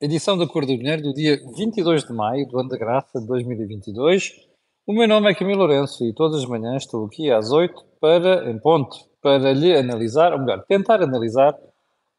edição 0.00 0.36
da 0.36 0.46
Cor 0.46 0.66
do 0.66 0.76
Dinheiro 0.76 1.02
do 1.02 1.14
dia 1.14 1.40
22 1.56 2.04
de 2.04 2.12
maio 2.12 2.46
do 2.48 2.58
ano 2.58 2.68
da 2.68 2.76
graça 2.76 3.20
de 3.20 3.26
2022. 3.26 4.32
O 4.86 4.92
meu 4.92 5.08
nome 5.08 5.30
é 5.30 5.34
Camilo 5.34 5.60
Lourenço 5.60 6.04
e 6.04 6.12
todas 6.12 6.42
as 6.42 6.48
manhãs 6.48 6.82
estou 6.82 7.06
aqui 7.06 7.30
às 7.30 7.50
8 7.50 7.74
para, 8.00 8.50
em 8.50 8.58
ponto, 8.58 8.96
para 9.22 9.52
lhe 9.52 9.74
analisar, 9.74 10.32
ou 10.32 10.40
melhor, 10.40 10.64
tentar 10.66 11.02
analisar 11.02 11.56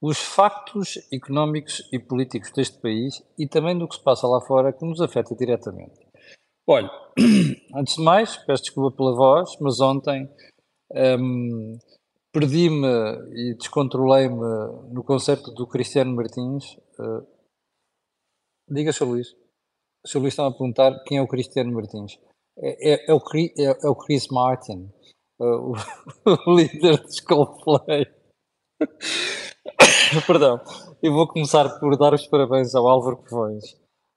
os 0.02 0.18
factos 0.20 0.98
económicos 1.12 1.88
e 1.92 2.00
políticos 2.00 2.52
deste 2.52 2.80
país 2.80 3.22
e 3.38 3.48
também 3.48 3.78
do 3.78 3.88
que 3.88 3.96
se 3.96 4.04
passa 4.04 4.28
lá 4.28 4.42
fora 4.42 4.74
que 4.74 4.86
nos 4.86 5.02
afeta 5.02 5.36
diretamente. 5.36 6.00
Olha, 6.68 6.90
antes 7.76 7.96
de 7.96 8.02
mais, 8.04 8.38
peço 8.38 8.64
desculpa 8.64 8.98
pela 8.98 9.16
voz, 9.16 9.52
mas 9.62 9.80
ontem 9.80 10.28
hum, 11.20 11.78
perdi-me 12.32 12.88
e 13.34 13.56
descontrolei-me 13.56 14.42
no 14.92 15.04
concerto 15.04 15.52
do 15.52 15.68
Cristiano 15.68 16.16
Martins. 16.16 16.78
Uh, 16.98 17.35
diga, 18.70 18.92
Sr. 18.92 19.06
Luís. 19.06 19.34
O 20.04 20.08
Sr. 20.08 20.20
Luís 20.20 20.34
estava 20.34 20.50
a 20.50 20.52
perguntar 20.52 21.04
quem 21.06 21.18
é 21.18 21.22
o 21.22 21.28
Cristiano 21.28 21.72
Martins. 21.74 22.20
É, 22.58 22.94
é, 22.94 23.06
é, 23.10 23.14
o, 23.14 23.22
é, 23.36 23.86
é, 23.86 23.90
o 23.90 23.96
Chris 23.96 24.28
Martin, 24.30 24.90
uh, 25.40 25.72
o, 25.72 25.74
o, 26.52 26.56
líder 26.56 27.04
de 27.06 27.22
Coldplay. 27.24 28.06
Perdão. 30.26 30.62
Eu 31.02 31.14
vou 31.14 31.28
começar 31.28 31.80
por 31.80 31.98
dar 31.98 32.14
os 32.14 32.26
parabéns 32.28 32.74
ao 32.74 32.88
Álvaro 32.88 33.18
Pavões 33.18 33.64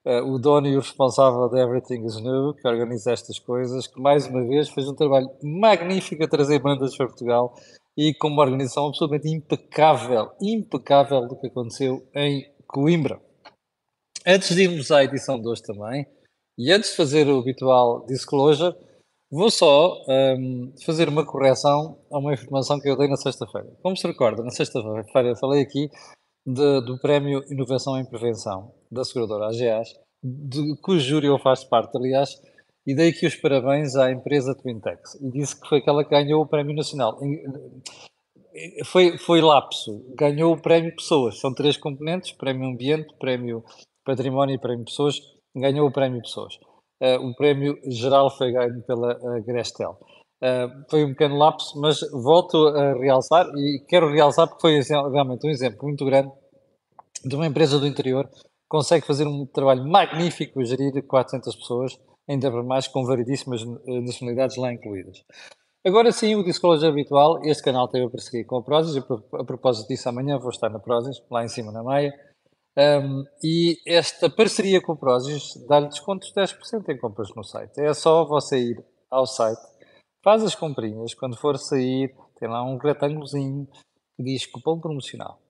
uh, 0.08 0.24
o 0.24 0.38
dono 0.38 0.66
e 0.66 0.76
o 0.76 0.80
responsável 0.80 1.48
de 1.48 1.60
Everything 1.60 2.04
is 2.04 2.20
New, 2.20 2.54
que 2.54 2.66
organiza 2.66 3.12
estas 3.12 3.38
coisas, 3.38 3.86
que 3.86 4.00
mais 4.00 4.26
uma 4.26 4.46
vez 4.46 4.68
fez 4.70 4.88
um 4.88 4.94
trabalho 4.94 5.28
magnífico 5.42 6.24
a 6.24 6.28
trazer 6.28 6.60
bandas 6.60 6.96
para 6.96 7.06
Portugal 7.06 7.54
e 7.96 8.14
com 8.14 8.28
uma 8.28 8.42
organização 8.42 8.86
absolutamente 8.86 9.28
impecável, 9.28 10.30
impecável 10.40 11.26
do 11.26 11.36
que 11.36 11.48
aconteceu 11.48 12.06
em 12.14 12.44
Coimbra. 12.66 13.20
Antes 14.26 14.54
de 14.54 14.62
irmos 14.62 14.90
à 14.90 15.04
edição 15.04 15.40
de 15.40 15.48
hoje 15.48 15.62
também, 15.62 16.06
e 16.58 16.72
antes 16.72 16.90
de 16.90 16.96
fazer 16.96 17.28
o 17.28 17.38
habitual 17.38 18.04
disclosure, 18.06 18.74
vou 19.30 19.50
só 19.50 19.94
um, 20.08 20.72
fazer 20.84 21.08
uma 21.08 21.24
correção 21.24 21.98
a 22.10 22.18
uma 22.18 22.34
informação 22.34 22.80
que 22.80 22.88
eu 22.88 22.96
dei 22.96 23.08
na 23.08 23.16
sexta-feira. 23.16 23.68
Como 23.82 23.96
se 23.96 24.06
recorda, 24.06 24.42
na 24.42 24.50
sexta-feira 24.50 25.36
falei 25.36 25.62
aqui 25.62 25.88
de, 26.44 26.80
do 26.80 26.98
Prémio 27.00 27.44
Inovação 27.50 27.98
em 27.98 28.04
Prevenção 28.04 28.74
da 28.90 29.04
seguradora 29.04 29.46
AGAs, 29.46 29.94
de, 30.22 30.76
cujo 30.82 31.04
júri 31.04 31.26
eu 31.26 31.38
faço 31.38 31.68
parte, 31.68 31.96
aliás, 31.96 32.40
e 32.86 32.94
dei 32.94 33.10
aqui 33.10 33.26
os 33.26 33.36
parabéns 33.36 33.94
à 33.96 34.10
empresa 34.10 34.54
Twintex 34.54 35.14
e 35.20 35.30
disse 35.30 35.60
que 35.60 35.68
foi 35.68 35.78
aquela 35.78 36.02
que 36.02 36.10
ganhou 36.10 36.42
o 36.42 36.46
Prémio 36.46 36.74
Nacional. 36.74 37.18
Foi, 38.86 39.16
foi 39.18 39.40
lapso, 39.40 40.04
ganhou 40.16 40.54
o 40.54 40.60
Prémio 40.60 40.96
Pessoas, 40.96 41.38
são 41.38 41.54
três 41.54 41.76
componentes, 41.76 42.32
Prémio 42.32 42.66
Ambiente, 42.66 43.14
Prémio 43.18 43.62
Património 44.08 44.54
e 44.54 44.58
Prémio 44.58 44.86
Pessoas, 44.86 45.16
ganhou 45.54 45.86
o 45.86 45.92
Prémio 45.92 46.22
Pessoas. 46.22 46.54
Uh, 47.02 47.28
o 47.28 47.36
prémio 47.36 47.78
geral 47.86 48.30
foi 48.30 48.50
ganho 48.50 48.82
pela 48.82 49.16
uh, 49.18 49.44
Grestel. 49.44 49.98
Uh, 50.42 50.90
foi 50.90 51.04
um 51.04 51.10
pequeno 51.10 51.36
lapso, 51.36 51.78
mas 51.78 52.00
volto 52.10 52.68
a 52.68 52.94
realçar 52.94 53.46
e 53.54 53.84
quero 53.86 54.10
realçar 54.10 54.48
porque 54.48 54.62
foi 54.62 54.80
realmente 54.80 55.46
um 55.46 55.50
exemplo 55.50 55.80
muito 55.82 56.06
grande 56.06 56.32
de 57.22 57.36
uma 57.36 57.46
empresa 57.46 57.78
do 57.78 57.86
interior 57.86 58.28
consegue 58.66 59.06
fazer 59.06 59.26
um 59.26 59.46
trabalho 59.46 59.86
magnífico, 59.86 60.64
gerir 60.64 61.02
400 61.06 61.56
pessoas, 61.56 61.98
ainda 62.28 62.50
para 62.50 62.62
mais 62.62 62.86
com 62.86 63.04
variedíssimas 63.04 63.64
nacionalidades 63.86 64.56
lá 64.56 64.72
incluídas. 64.72 65.24
Agora 65.86 66.12
sim, 66.12 66.34
o 66.34 66.44
disclosure 66.44 66.90
habitual, 66.90 67.40
este 67.44 67.62
canal 67.62 67.88
teve 67.88 68.04
a 68.04 68.10
perseguir 68.10 68.44
com 68.46 68.58
a 68.58 68.62
Prozis, 68.62 69.02
a 69.32 69.44
propósito 69.44 69.88
disso 69.88 70.08
amanhã 70.08 70.38
vou 70.38 70.50
estar 70.50 70.68
na 70.68 70.78
Prozis, 70.78 71.16
lá 71.30 71.44
em 71.44 71.48
cima 71.48 71.72
na 71.72 71.82
Maia, 71.82 72.12
um, 72.76 73.24
e 73.42 73.76
esta 73.86 74.28
parceria 74.30 74.80
com 74.80 74.92
a 74.92 74.96
Prozis 74.96 75.54
dá-lhe 75.68 75.88
descontos 75.88 76.28
de 76.28 76.34
10% 76.34 76.88
em 76.88 76.98
compras 76.98 77.28
no 77.34 77.42
site. 77.42 77.80
É 77.80 77.92
só 77.94 78.24
você 78.24 78.58
ir 78.58 78.84
ao 79.10 79.26
site, 79.26 79.60
faz 80.22 80.42
as 80.42 80.54
comprinhas, 80.54 81.14
quando 81.14 81.36
for 81.36 81.58
sair, 81.58 82.14
tem 82.38 82.48
lá 82.48 82.62
um 82.62 82.76
retângulozinho 82.76 83.66
que 84.16 84.22
diz 84.22 84.46
cupom 84.46 84.78
promocional. 84.80 85.40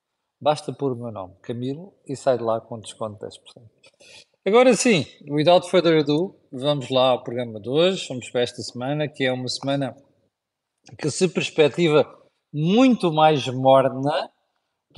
Basta 0.41 0.73
pôr 0.73 0.93
o 0.93 0.97
meu 0.97 1.11
nome, 1.11 1.35
Camilo, 1.43 1.93
e 2.07 2.15
sai 2.15 2.39
de 2.39 2.45
lá 2.45 2.61
com 2.61 2.79
desconto 2.79 3.19
de 3.19 3.27
10%. 3.27 3.69
Agora 4.47 4.73
sim, 4.75 5.05
without 5.29 5.69
further 5.69 6.01
ado, 6.01 6.35
vamos 6.51 6.89
lá 6.89 7.11
ao 7.11 7.23
programa 7.23 7.61
de 7.61 7.69
hoje. 7.69 8.07
Vamos 8.09 8.31
para 8.31 8.43
esta 8.43 8.63
semana, 8.63 9.09
que 9.09 9.25
é 9.25 9.33
uma 9.33 9.49
semana 9.49 9.95
que 10.97 11.11
se 11.11 11.29
perspectiva 11.29 12.07
muito 12.53 13.13
mais 13.13 13.47
morna 13.49 14.31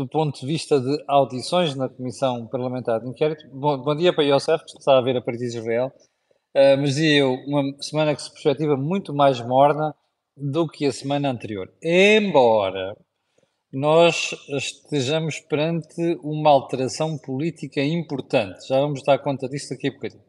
do 0.01 0.09
ponto 0.09 0.41
de 0.41 0.47
vista 0.47 0.81
de 0.81 1.05
audições 1.07 1.75
na 1.75 1.87
Comissão 1.87 2.47
Parlamentar 2.47 3.01
de 3.01 3.09
Inquérito. 3.09 3.47
Bom, 3.53 3.77
bom 3.83 3.95
dia 3.95 4.15
para 4.15 4.25
Yosef, 4.25 4.65
que 4.65 4.79
está 4.79 4.97
a 4.97 5.01
ver 5.03 5.15
a 5.15 5.21
partir 5.21 5.41
de 5.41 5.59
Israel. 5.59 5.93
Uh, 6.55 6.77
mas 6.79 6.95
dizia 6.95 7.19
eu, 7.19 7.35
uma 7.47 7.63
semana 7.83 8.15
que 8.15 8.23
se 8.23 8.31
perspectiva 8.33 8.79
muito 8.79 9.13
mais 9.13 9.43
morna 9.43 9.95
do 10.35 10.67
que 10.67 10.87
a 10.87 10.93
semana 10.93 11.31
anterior. 11.31 11.71
Embora 11.83 12.97
nós 13.71 14.35
estejamos 14.49 15.39
perante 15.41 16.19
uma 16.23 16.49
alteração 16.49 17.19
política 17.19 17.83
importante. 17.83 18.67
Já 18.69 18.81
vamos 18.81 19.03
dar 19.03 19.19
conta 19.19 19.51
disso 19.51 19.69
daqui 19.69 19.89
a 19.89 19.93
bocadinho. 19.93 20.25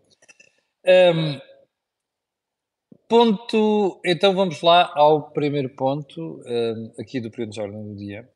Um, 0.85 1.39
ponto, 3.07 4.01
então 4.05 4.35
vamos 4.35 4.61
lá 4.61 4.91
ao 4.95 5.31
primeiro 5.31 5.69
ponto, 5.69 6.41
um, 6.45 6.91
aqui 6.99 7.21
do 7.21 7.31
período 7.31 7.53
de 7.53 7.61
ordem 7.61 7.83
do 7.87 7.95
dia. 7.95 8.29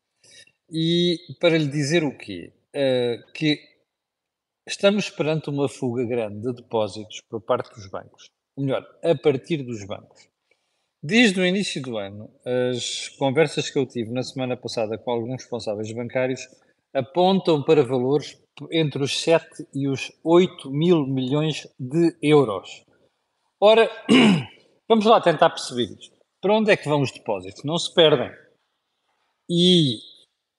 E 0.71 1.17
para 1.39 1.57
lhe 1.57 1.67
dizer 1.67 2.03
o 2.03 2.17
quê? 2.17 2.51
Uh, 2.75 3.31
que 3.31 3.59
estamos 4.67 5.09
perante 5.09 5.49
uma 5.49 5.69
fuga 5.69 6.03
grande 6.05 6.41
de 6.41 6.53
depósitos 6.53 7.21
por 7.29 7.41
parte 7.41 7.73
dos 7.73 7.87
bancos. 7.89 8.29
Ou 8.55 8.63
melhor, 8.63 8.85
a 9.03 9.15
partir 9.15 9.63
dos 9.63 9.85
bancos. 9.85 10.27
Desde 11.03 11.39
o 11.39 11.45
início 11.45 11.81
do 11.81 11.97
ano, 11.97 12.31
as 12.43 13.09
conversas 13.09 13.69
que 13.69 13.77
eu 13.77 13.85
tive 13.85 14.11
na 14.11 14.23
semana 14.23 14.57
passada 14.57 14.97
com 14.97 15.11
alguns 15.11 15.43
responsáveis 15.43 15.91
bancários 15.91 16.41
apontam 16.91 17.61
para 17.61 17.83
valores 17.83 18.41
entre 18.71 19.03
os 19.03 19.21
7 19.21 19.67
e 19.73 19.87
os 19.87 20.11
8 20.23 20.71
mil 20.71 21.05
milhões 21.05 21.67
de 21.79 22.17
euros. 22.21 22.83
Ora, 23.59 23.89
vamos 24.89 25.05
lá 25.05 25.21
tentar 25.21 25.49
perceber 25.51 25.93
isto. 25.93 26.15
Para 26.41 26.53
onde 26.53 26.71
é 26.71 26.77
que 26.77 26.87
vão 26.87 27.01
os 27.01 27.11
depósitos? 27.11 27.63
Não 27.63 27.77
se 27.77 27.93
perdem. 27.93 28.31
E, 29.49 29.99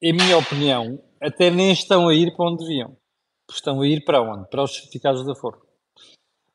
em 0.07 0.13
minha 0.13 0.39
opinião, 0.39 1.03
até 1.21 1.51
nem 1.51 1.73
estão 1.73 2.09
a 2.09 2.15
ir 2.15 2.33
para 2.37 2.47
onde 2.47 2.65
deviam. 2.65 2.97
Estão 3.51 3.81
a 3.81 3.87
ir 3.89 4.05
para 4.05 4.23
onde? 4.23 4.49
Para 4.49 4.63
os 4.63 4.73
certificados 4.73 5.25
de 5.25 5.33
aforro. 5.33 5.67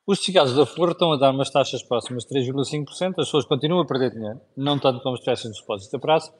Os 0.08 0.20
certificados 0.20 0.56
da 0.56 0.66
Flor 0.66 0.92
estão 0.92 1.12
a 1.12 1.18
dar 1.18 1.32
umas 1.32 1.50
taxas 1.50 1.84
próximas 1.84 2.24
de 2.24 2.30
3,5%, 2.34 3.10
as 3.10 3.16
pessoas 3.26 3.46
continuam 3.46 3.82
a 3.82 3.86
perder 3.86 4.12
dinheiro, 4.12 4.40
não 4.56 4.80
tanto 4.80 5.02
como 5.02 5.18
se 5.18 5.24
tivessem 5.24 5.52
depósitos 5.52 5.94
a 5.94 6.00
prazo, 6.00 6.34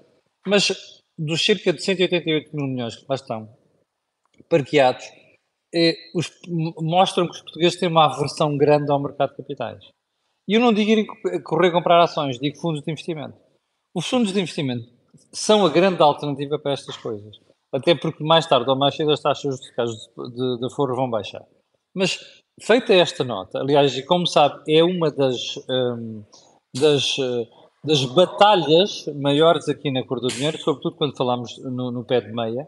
mas 0.48 1.02
dos 1.18 1.46
cerca 1.46 1.74
de 1.74 1.84
188 1.84 2.56
mil 2.56 2.68
milhões 2.68 2.96
que 2.96 3.06
lá 3.08 3.16
estão 3.16 3.54
parqueados, 4.48 5.06
eh, 5.76 5.96
os, 6.16 6.32
mostram 6.80 7.28
que 7.28 7.36
os 7.36 7.42
portugueses 7.42 7.78
têm 7.78 7.90
uma 7.90 8.06
aversão 8.06 8.58
grande 8.58 8.90
ao 8.90 9.02
mercado 9.02 9.32
de 9.32 9.38
capitais. 9.38 9.90
E 10.48 10.54
eu 10.54 10.62
não 10.62 10.74
digo 10.74 10.92
ir 10.92 11.44
correr 11.44 11.72
comprar 11.72 12.02
ações, 12.02 12.40
digo 12.40 12.58
fundos 12.58 12.82
de 12.82 12.90
investimento. 12.90 13.38
Os 13.94 14.08
fundos 14.08 14.32
de 14.32 14.40
investimento 14.40 15.01
são 15.32 15.66
a 15.66 15.70
grande 15.70 16.02
alternativa 16.02 16.58
para 16.60 16.74
estas 16.74 16.98
coisas. 16.98 17.40
Até 17.72 17.96
porque 17.96 18.24
mais 18.24 18.46
tarde 18.46 18.70
ou 18.70 18.76
mais 18.76 18.96
cedo 18.96 19.12
as 19.12 19.22
taxas 19.22 19.58
de, 19.60 20.30
de, 20.32 20.60
de 20.60 20.76
foro 20.76 20.96
vão 20.96 21.10
baixar. 21.10 21.44
Mas 21.94 22.20
feita 22.62 22.94
esta 22.94 23.24
nota, 23.24 23.60
aliás, 23.60 23.96
e 23.98 24.04
como 24.04 24.28
sabe, 24.28 24.62
é 24.68 24.84
uma 24.84 25.10
das, 25.10 25.58
um, 25.70 26.24
das, 26.76 27.18
eh, 27.18 27.48
das 27.84 28.06
batalhas 28.06 29.06
maiores 29.16 29.68
aqui 29.70 29.92
na 29.92 30.06
Cor 30.06 30.20
do 30.20 30.28
Dinheiro, 30.28 30.58
sobretudo 30.58 30.96
quando 30.96 31.18
falamos 31.18 31.58
no, 31.60 31.92
no, 31.92 32.04
pé 32.04 32.22
de 32.22 32.32
meia. 32.32 32.68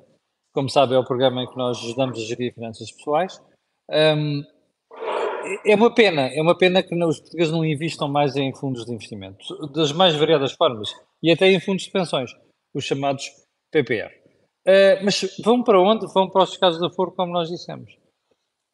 Como 0.54 0.70
sabe, 0.70 0.96
é 0.96 1.00
o 1.00 1.06
programa 1.06 1.44
em 1.44 1.48
que 1.48 1.58
nós 1.58 1.78
ajudamos 1.80 2.18
a 2.18 2.22
gerir 2.22 2.54
finanças 2.54 2.92
pessoais. 2.92 3.42
Um, 3.90 4.44
é 5.66 5.76
uma 5.76 5.94
pena, 5.94 6.22
é 6.28 6.42
uma 6.42 6.58
pena 6.58 6.84
que 6.84 6.96
os 6.96 7.20
portugueses 7.20 7.52
não 7.52 7.66
investam 7.66 8.08
mais 8.08 8.36
em 8.36 8.54
fundos 8.54 8.86
de 8.86 8.94
investimento, 8.94 9.46
das 9.74 9.92
mais 9.92 10.16
variadas 10.16 10.54
formas, 10.54 10.90
e 11.22 11.32
até 11.32 11.48
em 11.52 11.60
fundos 11.60 11.84
de 11.84 11.92
pensões, 11.92 12.32
os 12.74 12.84
chamados 12.84 13.30
PPR. 13.72 14.12
Uh, 14.66 15.04
mas 15.04 15.38
vão 15.44 15.64
para 15.64 15.82
onde? 15.82 16.06
Vão 16.14 16.30
para 16.30 16.44
os 16.44 16.58
casos 16.58 16.80
de 16.80 16.88
aforo, 16.88 17.12
como 17.12 17.34
nós 17.34 17.50
dissemos. 17.50 17.92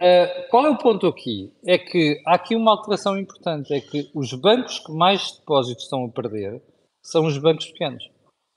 Uh, 0.01 0.49
qual 0.49 0.65
é 0.65 0.69
o 0.69 0.77
ponto 0.77 1.07
aqui? 1.07 1.51
É 1.65 1.77
que 1.77 2.21
há 2.25 2.35
aqui 2.35 2.55
uma 2.55 2.71
alteração 2.71 3.17
importante, 3.17 3.73
é 3.73 3.81
que 3.81 4.09
os 4.13 4.33
bancos 4.33 4.79
que 4.79 4.91
mais 4.91 5.37
depósitos 5.37 5.83
estão 5.83 6.05
a 6.05 6.09
perder 6.09 6.61
são 7.03 7.25
os 7.25 7.37
bancos 7.37 7.65
pequenos. 7.67 8.09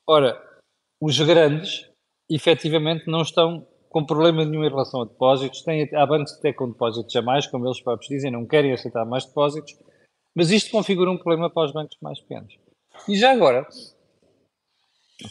Ora, 0.06 0.40
os 1.00 1.18
grandes, 1.18 1.88
efetivamente, 2.30 3.06
não 3.06 3.22
estão 3.22 3.66
com 3.92 4.04
problema 4.04 4.44
nenhum 4.44 4.64
em 4.64 4.70
relação 4.70 5.02
a 5.02 5.04
depósitos. 5.04 5.62
Tem, 5.62 5.88
há 5.94 6.06
bancos 6.06 6.32
até 6.32 6.52
com 6.52 6.68
depósitos 6.68 7.14
a 7.14 7.22
mais, 7.22 7.46
como 7.46 7.66
eles 7.66 7.80
próprios 7.80 8.08
dizem, 8.08 8.30
não 8.30 8.46
querem 8.46 8.72
aceitar 8.72 9.04
mais 9.04 9.24
depósitos, 9.26 9.78
mas 10.34 10.50
isto 10.50 10.70
configura 10.70 11.10
um 11.10 11.18
problema 11.18 11.50
para 11.50 11.66
os 11.66 11.72
bancos 11.72 11.96
mais 12.00 12.18
pequenos. 12.20 12.56
E 13.06 13.16
já 13.16 13.30
agora, 13.32 13.66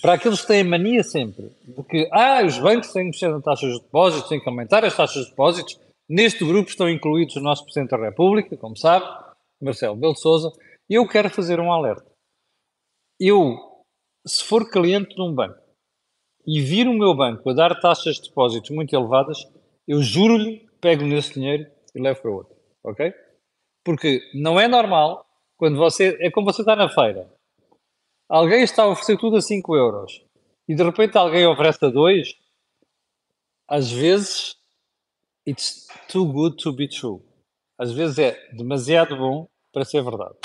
para 0.01 0.13
aqueles 0.13 0.41
que 0.41 0.47
têm 0.47 0.63
mania 0.63 1.03
sempre 1.03 1.51
de 1.67 1.83
que 1.83 2.07
ah, 2.11 2.43
os 2.45 2.59
bancos 2.59 2.93
têm 2.93 3.05
que 3.05 3.17
mexer 3.17 3.29
nas 3.29 3.43
taxas 3.43 3.73
de 3.73 3.81
depósitos, 3.81 4.29
têm 4.29 4.39
que 4.39 4.47
aumentar 4.47 4.85
as 4.85 4.95
taxas 4.95 5.23
de 5.23 5.29
depósitos, 5.31 5.79
neste 6.07 6.45
grupo 6.45 6.69
estão 6.69 6.89
incluídos 6.89 7.35
o 7.35 7.41
nosso 7.41 7.63
Presidente 7.63 7.89
da 7.89 7.97
República, 7.97 8.55
como 8.57 8.77
sabe, 8.77 9.05
Marcelo 9.59 9.95
Belo 9.95 10.15
Souza, 10.15 10.51
eu 10.89 11.07
quero 11.07 11.29
fazer 11.29 11.59
um 11.59 11.71
alerta. 11.71 12.05
Eu, 13.19 13.57
se 14.25 14.43
for 14.43 14.69
cliente 14.69 15.15
de 15.15 15.21
um 15.21 15.33
banco 15.33 15.59
e 16.45 16.61
vir 16.61 16.87
o 16.87 16.93
meu 16.93 17.15
banco 17.15 17.49
a 17.49 17.53
dar 17.53 17.79
taxas 17.79 18.15
de 18.15 18.29
depósitos 18.29 18.69
muito 18.71 18.95
elevadas, 18.95 19.47
eu 19.87 20.01
juro-lhe, 20.01 20.67
pego 20.79 21.03
nesse 21.03 21.33
dinheiro 21.33 21.69
e 21.93 22.01
levo 22.01 22.21
para 22.21 22.31
outro, 22.31 22.55
ok? 22.83 23.13
Porque 23.83 24.21
não 24.33 24.59
é 24.59 24.67
normal 24.67 25.25
quando 25.57 25.77
você, 25.77 26.17
é 26.19 26.31
como 26.31 26.51
você 26.51 26.61
está 26.61 26.75
na 26.75 26.89
feira, 26.89 27.31
alguém 28.27 28.63
está 28.63 28.83
a 28.83 28.87
oferecer 28.87 29.17
tudo 29.17 29.37
a 29.37 29.41
5 29.41 29.75
euros 29.75 30.23
e 30.67 30.75
de 30.75 30.83
repente 30.83 31.17
alguém 31.17 31.45
oferece 31.45 31.85
a 31.85 31.89
2, 31.89 32.35
às 33.67 33.91
vezes 33.91 34.57
it's 35.45 35.87
too 36.07 36.25
good 36.25 36.57
to 36.57 36.73
be 36.73 36.87
true. 36.87 37.21
Às 37.77 37.91
vezes 37.91 38.19
é 38.19 38.49
demasiado 38.53 39.15
bom 39.17 39.47
para 39.73 39.85
ser 39.85 40.03
verdade. 40.03 40.35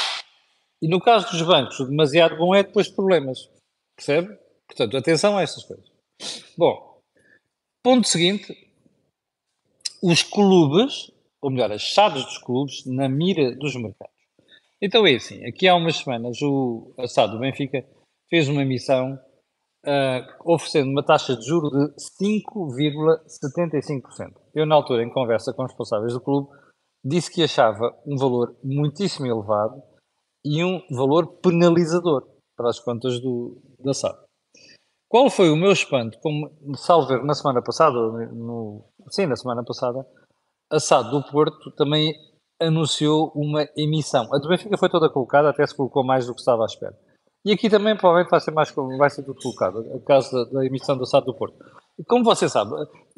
E 0.81 0.88
no 0.88 1.00
caso 1.00 1.31
dos 1.31 1.43
bancos, 1.43 1.78
o 1.81 1.87
demasiado 1.87 2.37
bom 2.37 2.54
é 2.54 2.62
depois 2.62 2.88
problemas. 2.88 3.50
Percebe? 3.94 4.38
Portanto, 4.67 4.97
atenção 4.97 5.37
a 5.37 5.43
essas 5.43 5.65
coisas. 5.65 5.87
Bom, 6.57 7.01
ponto 7.83 8.07
seguinte: 8.07 8.55
os 10.03 10.23
clubes, 10.23 11.11
ou 11.41 11.51
melhor, 11.51 11.73
as 11.73 11.83
chaves 11.83 12.25
dos 12.25 12.39
clubes, 12.39 12.85
na 12.87 13.09
mira 13.09 13.55
dos 13.57 13.75
mercados. 13.77 14.15
Então 14.81 15.07
é 15.07 15.15
assim: 15.15 15.45
aqui 15.47 15.69
há 15.69 15.75
umas 15.75 15.97
semanas 15.97 16.41
o 16.43 16.95
Assado 16.99 17.33
do 17.33 17.41
Benfica 17.41 17.85
fez 18.29 18.49
uma 18.49 18.63
emissão 18.63 19.19
uh, 19.87 20.27
oferecendo 20.45 20.91
uma 20.91 21.05
taxa 21.05 21.37
de 21.37 21.47
juro 21.47 21.71
de 21.71 21.95
5,75%. 22.23 24.35
Eu, 24.55 24.67
na 24.67 24.75
altura, 24.75 25.03
em 25.03 25.11
conversa 25.11 25.53
com 25.53 25.63
os 25.63 25.71
responsáveis 25.71 26.13
do 26.13 26.21
clube, 26.21 26.49
disse 27.05 27.33
que 27.33 27.43
achava 27.43 27.97
um 28.07 28.17
valor 28.17 28.57
muitíssimo 28.63 29.27
elevado 29.27 29.83
e 30.45 30.63
um 30.65 30.81
valor 30.91 31.41
penalizador 31.41 32.29
para 32.57 32.71
as 32.71 32.81
contas 32.81 33.21
do, 33.21 33.63
da 33.79 33.95
SAD. 33.95 34.19
Qual 35.08 35.31
foi 35.31 35.50
o 35.50 35.56
meu 35.56 35.70
espanto, 35.70 36.19
como 36.20 36.50
salver 36.76 37.25
na 37.25 37.35
semana 37.35 37.62
passada, 37.62 37.97
no, 37.97 38.85
sim, 39.08 39.26
na 39.26 39.37
semana 39.37 39.62
passada, 39.64 40.05
a 40.70 40.81
SAD 40.81 41.11
do 41.11 41.23
Porto 41.31 41.70
também 41.76 42.14
anunciou 42.61 43.31
uma 43.35 43.69
emissão. 43.76 44.29
A 44.35 44.38
do 44.38 44.49
Benfica 44.49 44.76
foi 44.76 44.88
toda 44.88 45.11
colocada, 45.11 45.50
até 45.50 45.64
se 45.67 45.76
colocou 45.76 46.05
mais 46.05 46.26
do 46.26 46.35
que 46.35 46.41
estava 46.41 46.62
à 46.62 46.67
espera. 46.67 46.97
E 47.44 47.53
aqui 47.53 47.70
também 47.70 47.97
provavelmente 47.97 48.31
vai 48.31 48.41
ser 48.41 48.50
mais 48.50 48.73
vai 48.99 49.11
ser 49.11 49.23
tudo 49.23 49.41
colocado, 49.41 49.79
a 49.94 50.00
caso 50.00 50.32
da, 50.32 50.58
da 50.58 50.67
emissão 50.67 50.97
do 50.97 51.06
SAD 51.06 51.26
do 51.26 51.35
Porto. 51.35 51.56
Como 52.08 52.25
você 52.25 52.49
sabe, 52.49 52.73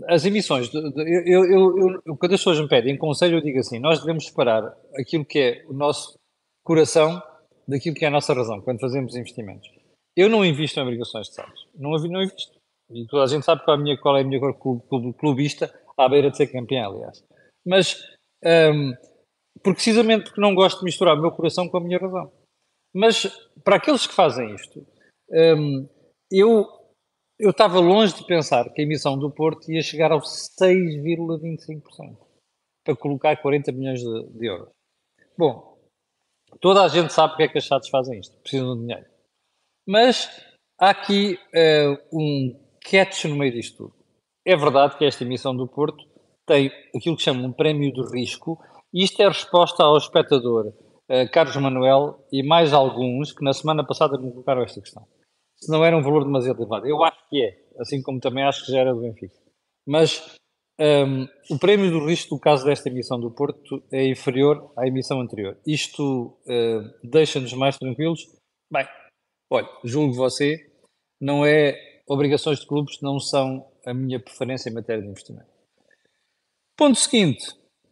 as 0.08 0.24
emissões, 0.26 0.68
de, 0.68 0.80
de, 0.92 1.32
eu, 1.32 1.44
eu, 1.44 2.00
eu, 2.04 2.16
quando 2.16 2.34
as 2.34 2.40
pessoas 2.40 2.60
me 2.60 2.68
pedem 2.68 2.98
conselho, 2.98 3.38
eu 3.38 3.42
digo 3.42 3.58
assim, 3.58 3.78
nós 3.78 4.00
devemos 4.00 4.26
separar 4.26 4.76
aquilo 4.98 5.24
que 5.24 5.38
é 5.38 5.64
o 5.68 5.72
nosso 5.72 6.18
coração 6.62 7.20
daquilo 7.66 7.96
que 7.96 8.04
é 8.04 8.08
a 8.08 8.10
nossa 8.10 8.34
razão, 8.34 8.60
quando 8.60 8.80
fazemos 8.80 9.16
investimentos. 9.16 9.77
Eu 10.18 10.28
não 10.28 10.44
invisto 10.44 10.80
em 10.80 10.82
obrigações 10.82 11.28
de 11.28 11.34
SADs. 11.34 11.64
Não, 11.76 11.90
não 11.92 12.22
invisto. 12.22 12.58
E 12.90 13.06
toda 13.06 13.22
a 13.22 13.26
gente 13.28 13.44
sabe 13.44 13.62
qual 13.62 13.76
é 13.76 13.78
a 13.78 13.82
minha, 13.82 13.96
qual 14.00 14.16
é 14.16 14.22
a 14.22 14.24
minha 14.24 14.40
cor 14.40 14.82
clubista, 15.16 15.72
à 15.96 16.08
beira 16.08 16.28
de 16.28 16.36
ser 16.36 16.48
campeão, 16.48 16.90
aliás. 16.90 17.24
Mas, 17.64 18.02
um, 18.44 18.94
precisamente 19.62 20.24
porque 20.24 20.40
não 20.40 20.56
gosto 20.56 20.80
de 20.80 20.84
misturar 20.86 21.16
o 21.16 21.20
meu 21.20 21.30
coração 21.30 21.68
com 21.68 21.76
a 21.76 21.80
minha 21.80 22.00
razão. 22.00 22.32
Mas 22.92 23.26
para 23.62 23.76
aqueles 23.76 24.08
que 24.08 24.14
fazem 24.14 24.52
isto, 24.56 24.84
hum, 25.30 25.88
eu 26.32 26.66
eu 27.38 27.50
estava 27.50 27.78
longe 27.78 28.16
de 28.16 28.26
pensar 28.26 28.68
que 28.72 28.80
a 28.80 28.84
emissão 28.84 29.16
do 29.16 29.30
Porto 29.30 29.70
ia 29.70 29.80
chegar 29.80 30.10
aos 30.10 30.50
6,25% 30.60 32.16
para 32.84 32.96
colocar 32.96 33.36
40 33.36 33.70
milhões 33.70 34.00
de, 34.00 34.26
de, 34.32 34.46
euros. 34.46 34.70
Bom, 35.38 35.78
toda 36.60 36.82
a 36.82 36.88
gente 36.88 37.12
sabe 37.12 37.34
porque 37.34 37.44
é 37.44 37.48
que 37.48 37.58
as 37.58 37.64
chatos 37.64 37.88
fazem 37.88 38.18
isto, 38.18 38.36
precisam 38.40 38.74
de 38.74 38.80
dinheiro. 38.80 39.17
Mas 39.88 40.28
há 40.78 40.90
aqui 40.90 41.38
uh, 41.54 41.98
um 42.12 42.54
catch 42.82 43.24
no 43.24 43.36
meio 43.36 43.52
disto 43.52 43.78
tudo. 43.78 43.94
É 44.46 44.54
verdade 44.54 44.98
que 44.98 45.04
esta 45.06 45.24
emissão 45.24 45.56
do 45.56 45.66
Porto 45.66 46.04
tem 46.46 46.70
aquilo 46.94 47.16
que 47.16 47.22
chama 47.22 47.46
um 47.46 47.52
prémio 47.52 47.90
de 47.92 48.02
risco, 48.12 48.58
e 48.92 49.02
isto 49.02 49.20
é 49.22 49.28
resposta 49.28 49.82
ao 49.82 49.96
espectador 49.96 50.72
eh, 51.08 51.26
Carlos 51.28 51.56
Manuel 51.56 52.26
e 52.32 52.42
mais 52.42 52.72
alguns 52.72 53.32
que 53.32 53.44
na 53.44 53.52
semana 53.52 53.84
passada 53.84 54.18
me 54.18 54.30
colocaram 54.30 54.62
esta 54.62 54.80
questão. 54.80 55.06
Se 55.56 55.70
não 55.70 55.84
era 55.84 55.96
um 55.96 56.02
valor 56.02 56.24
demasiado 56.24 56.60
elevado. 56.60 56.86
Eu 56.86 57.02
acho 57.02 57.28
que 57.28 57.42
é, 57.42 57.56
assim 57.80 58.00
como 58.02 58.20
também 58.20 58.44
acho 58.44 58.64
que 58.64 58.72
já 58.72 58.80
era 58.80 58.94
do 58.94 59.00
Benfica. 59.00 59.34
Mas 59.86 60.36
um, 60.78 60.84
ehm, 60.84 61.28
o 61.50 61.58
prémio 61.58 61.90
do 61.90 62.06
risco 62.06 62.36
do 62.36 62.40
caso 62.40 62.64
desta 62.64 62.88
emissão 62.88 63.18
do 63.18 63.30
Porto 63.30 63.82
é 63.92 64.06
inferior 64.06 64.72
à 64.76 64.86
emissão 64.86 65.20
anterior. 65.20 65.58
Isto 65.66 66.38
uh, 66.46 67.08
deixa-nos 67.08 67.52
mais 67.54 67.76
tranquilos? 67.76 68.20
Bem, 68.70 68.86
olha, 69.50 69.68
julgo 69.84 70.12
você, 70.14 70.70
não 71.20 71.44
é 71.44 71.76
obrigações 72.08 72.60
de 72.60 72.66
clubes 72.66 73.00
não 73.02 73.18
são 73.20 73.66
a 73.84 73.92
minha 73.92 74.18
preferência 74.18 74.70
em 74.70 74.74
matéria 74.74 75.02
de 75.02 75.08
investimento. 75.08 75.50
Ponto 76.76 76.98
seguinte, 76.98 77.44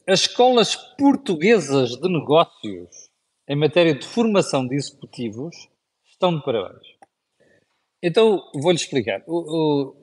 as 0.08 0.20
escolas 0.20 0.76
portuguesas 0.96 1.90
de 1.96 2.08
negócios 2.08 3.10
em 3.48 3.56
matéria 3.56 3.94
de 3.94 4.06
formação 4.06 4.66
de 4.66 4.74
executivos 4.74 5.68
estão 6.04 6.36
de 6.36 6.44
parabéns. 6.44 6.86
Então, 8.02 8.42
vou-lhe 8.54 8.76
explicar. 8.76 9.22
O, 9.26 9.38
o, 9.38 9.96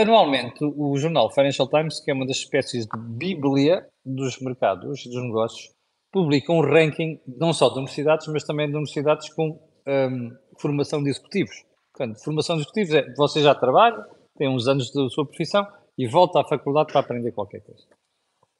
anualmente, 0.00 0.64
o 0.64 0.96
jornal 0.96 1.32
Financial 1.32 1.68
Times, 1.68 2.00
que 2.00 2.10
é 2.10 2.14
uma 2.14 2.26
das 2.26 2.38
espécies 2.38 2.86
de 2.86 2.98
bíblia 2.98 3.88
dos 4.04 4.38
mercados, 4.40 5.04
dos 5.04 5.22
negócios, 5.22 5.72
publica 6.12 6.52
um 6.52 6.60
ranking 6.60 7.20
não 7.26 7.52
só 7.52 7.68
de 7.68 7.78
universidades, 7.78 8.26
mas 8.28 8.44
também 8.44 8.68
de 8.68 8.74
universidades 8.74 9.32
com 9.32 9.60
um, 9.86 10.36
formação 10.60 11.02
de 11.02 11.10
executivos. 11.10 11.64
Portanto, 11.92 12.22
formação 12.22 12.56
de 12.56 12.62
executivos 12.62 12.94
é 12.94 13.14
você 13.14 13.42
já 13.42 13.54
trabalha, 13.54 14.06
tem 14.36 14.48
uns 14.48 14.68
anos 14.68 14.92
da 14.92 15.08
sua 15.08 15.26
profissão 15.26 15.66
e 15.98 16.06
volta 16.06 16.40
à 16.40 16.44
faculdade 16.44 16.92
para 16.92 17.00
aprender 17.00 17.32
qualquer 17.32 17.60
coisa. 17.60 17.84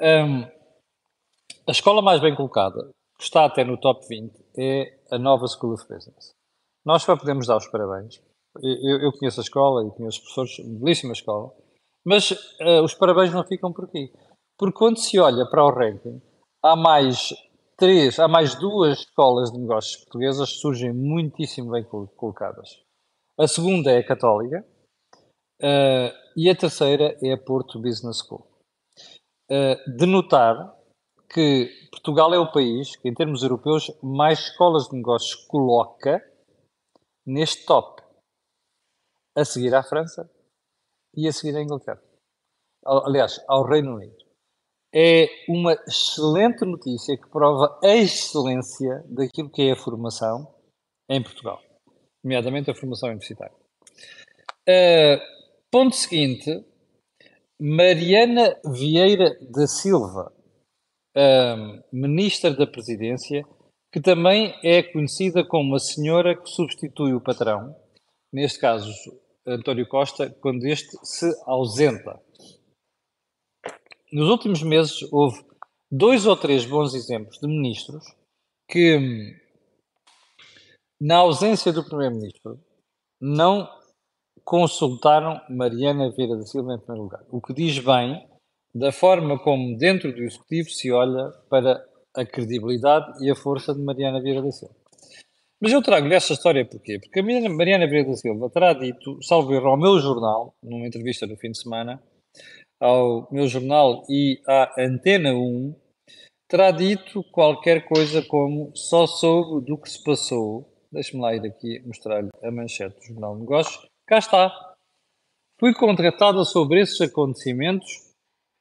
Um, 0.00 0.42
a 1.66 1.70
escola 1.70 2.02
mais 2.02 2.20
bem 2.20 2.34
colocada 2.34 2.90
que 3.20 3.24
está 3.24 3.44
até 3.44 3.62
no 3.62 3.76
top 3.76 4.06
20, 4.08 4.32
é 4.56 4.98
a 5.10 5.18
nova 5.18 5.46
School 5.46 5.74
of 5.74 5.82
Business. 5.86 6.34
Nós 6.82 7.02
só 7.02 7.14
podemos 7.14 7.46
dar 7.46 7.58
os 7.58 7.68
parabéns. 7.68 8.18
Eu, 8.62 8.98
eu 8.98 9.12
conheço 9.12 9.40
a 9.40 9.42
escola 9.42 9.86
e 9.86 9.90
conheço 9.90 10.18
os 10.18 10.32
professores, 10.32 10.80
belíssima 10.80 11.12
escola, 11.12 11.52
mas 12.02 12.30
uh, 12.30 12.82
os 12.82 12.94
parabéns 12.94 13.30
não 13.30 13.44
ficam 13.44 13.74
por 13.74 13.84
aqui. 13.84 14.10
Porque 14.58 14.78
quando 14.78 14.98
se 14.98 15.18
olha 15.18 15.44
para 15.50 15.62
o 15.62 15.70
ranking, 15.70 16.20
há 16.62 16.74
mais 16.74 17.34
três, 17.80 18.18
há 18.18 18.28
mais 18.28 18.54
duas 18.56 18.98
escolas 18.98 19.50
de 19.50 19.58
negócios 19.58 19.96
portuguesas 20.04 20.52
que 20.52 20.58
surgem 20.58 20.92
muitíssimo 20.92 21.70
bem 21.70 21.82
colocadas. 21.82 22.84
A 23.38 23.48
segunda 23.48 23.90
é 23.90 23.98
a 23.98 24.06
Católica 24.06 24.62
uh, 25.62 26.12
e 26.36 26.50
a 26.50 26.54
terceira 26.54 27.16
é 27.22 27.32
a 27.32 27.38
Porto 27.38 27.80
Business 27.80 28.18
School. 28.18 28.46
Uh, 29.50 29.96
de 29.96 30.04
notar 30.04 30.76
que 31.32 31.70
Portugal 31.90 32.34
é 32.34 32.38
o 32.38 32.52
país 32.52 32.96
que, 32.96 33.08
em 33.08 33.14
termos 33.14 33.42
europeus, 33.42 33.90
mais 34.02 34.40
escolas 34.40 34.88
de 34.88 34.96
negócios 34.96 35.34
coloca 35.46 36.22
neste 37.24 37.64
top, 37.64 38.02
a 39.34 39.44
seguir 39.44 39.74
à 39.74 39.82
França 39.82 40.30
e 41.14 41.26
a 41.26 41.32
seguir 41.32 41.56
à 41.56 41.62
Inglaterra. 41.62 42.02
Aliás, 42.84 43.42
ao 43.48 43.64
Reino 43.64 43.94
Unido. 43.94 44.29
É 44.92 45.28
uma 45.48 45.74
excelente 45.86 46.64
notícia 46.64 47.16
que 47.16 47.28
prova 47.28 47.78
a 47.82 47.94
excelência 47.94 49.04
daquilo 49.08 49.50
que 49.50 49.62
é 49.62 49.72
a 49.72 49.76
formação 49.76 50.52
em 51.08 51.22
Portugal, 51.22 51.60
nomeadamente 52.24 52.70
a 52.70 52.74
formação 52.74 53.08
universitária. 53.08 53.54
Uh, 54.68 55.20
ponto 55.70 55.94
seguinte: 55.94 56.64
Mariana 57.60 58.58
Vieira 58.64 59.38
da 59.40 59.66
Silva 59.66 60.32
um, 61.16 61.82
ministra 61.92 62.52
da 62.52 62.66
Presidência, 62.66 63.44
que 63.92 64.00
também 64.00 64.54
é 64.62 64.82
conhecida 64.82 65.44
como 65.44 65.74
a 65.74 65.78
senhora 65.78 66.36
que 66.36 66.48
substitui 66.48 67.12
o 67.12 67.20
patrão, 67.20 67.74
neste 68.32 68.58
caso 68.58 68.90
António 69.46 69.88
Costa, 69.88 70.30
quando 70.40 70.66
este 70.66 70.96
se 71.02 71.26
ausenta. 71.46 72.20
Nos 74.12 74.28
últimos 74.28 74.60
meses 74.62 75.00
houve 75.12 75.40
dois 75.88 76.26
ou 76.26 76.36
três 76.36 76.66
bons 76.66 76.94
exemplos 76.94 77.38
de 77.38 77.46
ministros 77.46 78.04
que, 78.68 79.36
na 81.00 81.18
ausência 81.18 81.72
do 81.72 81.84
Primeiro-Ministro, 81.84 82.58
não 83.20 83.68
consultaram 84.44 85.40
Mariana 85.48 86.10
Vieira 86.10 86.36
da 86.36 86.42
Silva 86.42 86.74
em 86.74 86.78
primeiro 86.78 87.04
lugar. 87.04 87.24
O 87.30 87.40
que 87.40 87.54
diz 87.54 87.78
bem 87.78 88.26
da 88.74 88.90
forma 88.90 89.38
como 89.38 89.78
dentro 89.78 90.12
do 90.12 90.22
Executivo 90.24 90.70
se 90.70 90.90
olha 90.90 91.30
para 91.48 91.80
a 92.12 92.24
credibilidade 92.24 93.24
e 93.24 93.30
a 93.30 93.36
força 93.36 93.72
de 93.72 93.80
Mariana 93.80 94.20
Vieira 94.20 94.42
da 94.42 94.50
Silva. 94.50 94.74
Mas 95.60 95.72
eu 95.72 95.80
trago-lhe 95.82 96.14
esta 96.14 96.32
história 96.32 96.64
porquê? 96.64 96.98
Porque 96.98 97.20
a 97.20 97.22
Mariana 97.22 97.86
Vieira 97.86 98.08
da 98.08 98.16
Silva 98.16 98.50
terá 98.50 98.72
dito, 98.72 99.22
salvo 99.22 99.54
erro, 99.54 99.68
ao 99.68 99.76
meu 99.76 100.00
jornal, 100.00 100.52
numa 100.60 100.86
entrevista 100.86 101.28
no 101.28 101.36
fim 101.36 101.52
de 101.52 101.62
semana, 101.62 102.02
ao 102.80 103.28
meu 103.30 103.46
jornal 103.46 104.04
e 104.08 104.40
à 104.46 104.72
Antena 104.82 105.34
1, 105.34 105.74
terá 106.48 106.70
dito 106.70 107.22
qualquer 107.24 107.86
coisa 107.86 108.22
como 108.22 108.74
só 108.74 109.06
soube 109.06 109.66
do 109.66 109.76
que 109.76 109.90
se 109.90 110.02
passou. 110.02 110.66
Deixe-me 110.90 111.22
lá 111.22 111.34
ir 111.34 111.46
aqui 111.46 111.80
mostrar-lhe 111.86 112.30
a 112.42 112.50
manchete 112.50 112.98
do 112.98 113.06
Jornal 113.06 113.34
de 113.34 113.40
Negócios. 113.42 113.86
Cá 114.06 114.18
está. 114.18 114.50
Fui 115.60 115.74
contratada 115.74 116.42
sobre 116.44 116.80
esses 116.80 117.00
acontecimentos 117.02 118.10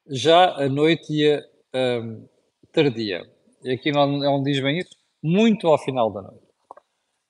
já 0.06 0.54
à 0.54 0.68
noite 0.68 1.12
e 1.12 1.32
a 1.32 1.42
um, 1.74 2.28
tardia. 2.72 3.22
E 3.64 3.72
aqui 3.72 3.90
não, 3.90 4.06
não 4.06 4.42
diz 4.42 4.60
bem 4.60 4.78
isso, 4.78 4.90
muito 5.22 5.66
ao 5.66 5.78
final 5.78 6.12
da 6.12 6.22
noite. 6.22 6.50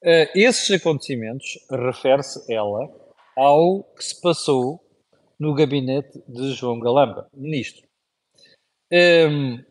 Uh, 0.02 0.26
esses 0.34 0.70
acontecimentos 0.70 1.58
refere-se 1.70 2.52
ela 2.52 2.88
ao 3.36 3.84
que 3.94 4.04
se 4.04 4.20
passou 4.20 4.80
no 5.40 5.54
gabinete 5.54 6.22
de 6.28 6.52
João 6.52 6.78
Galamba, 6.78 7.26
ministro. 7.34 7.88
Um, 8.92 9.64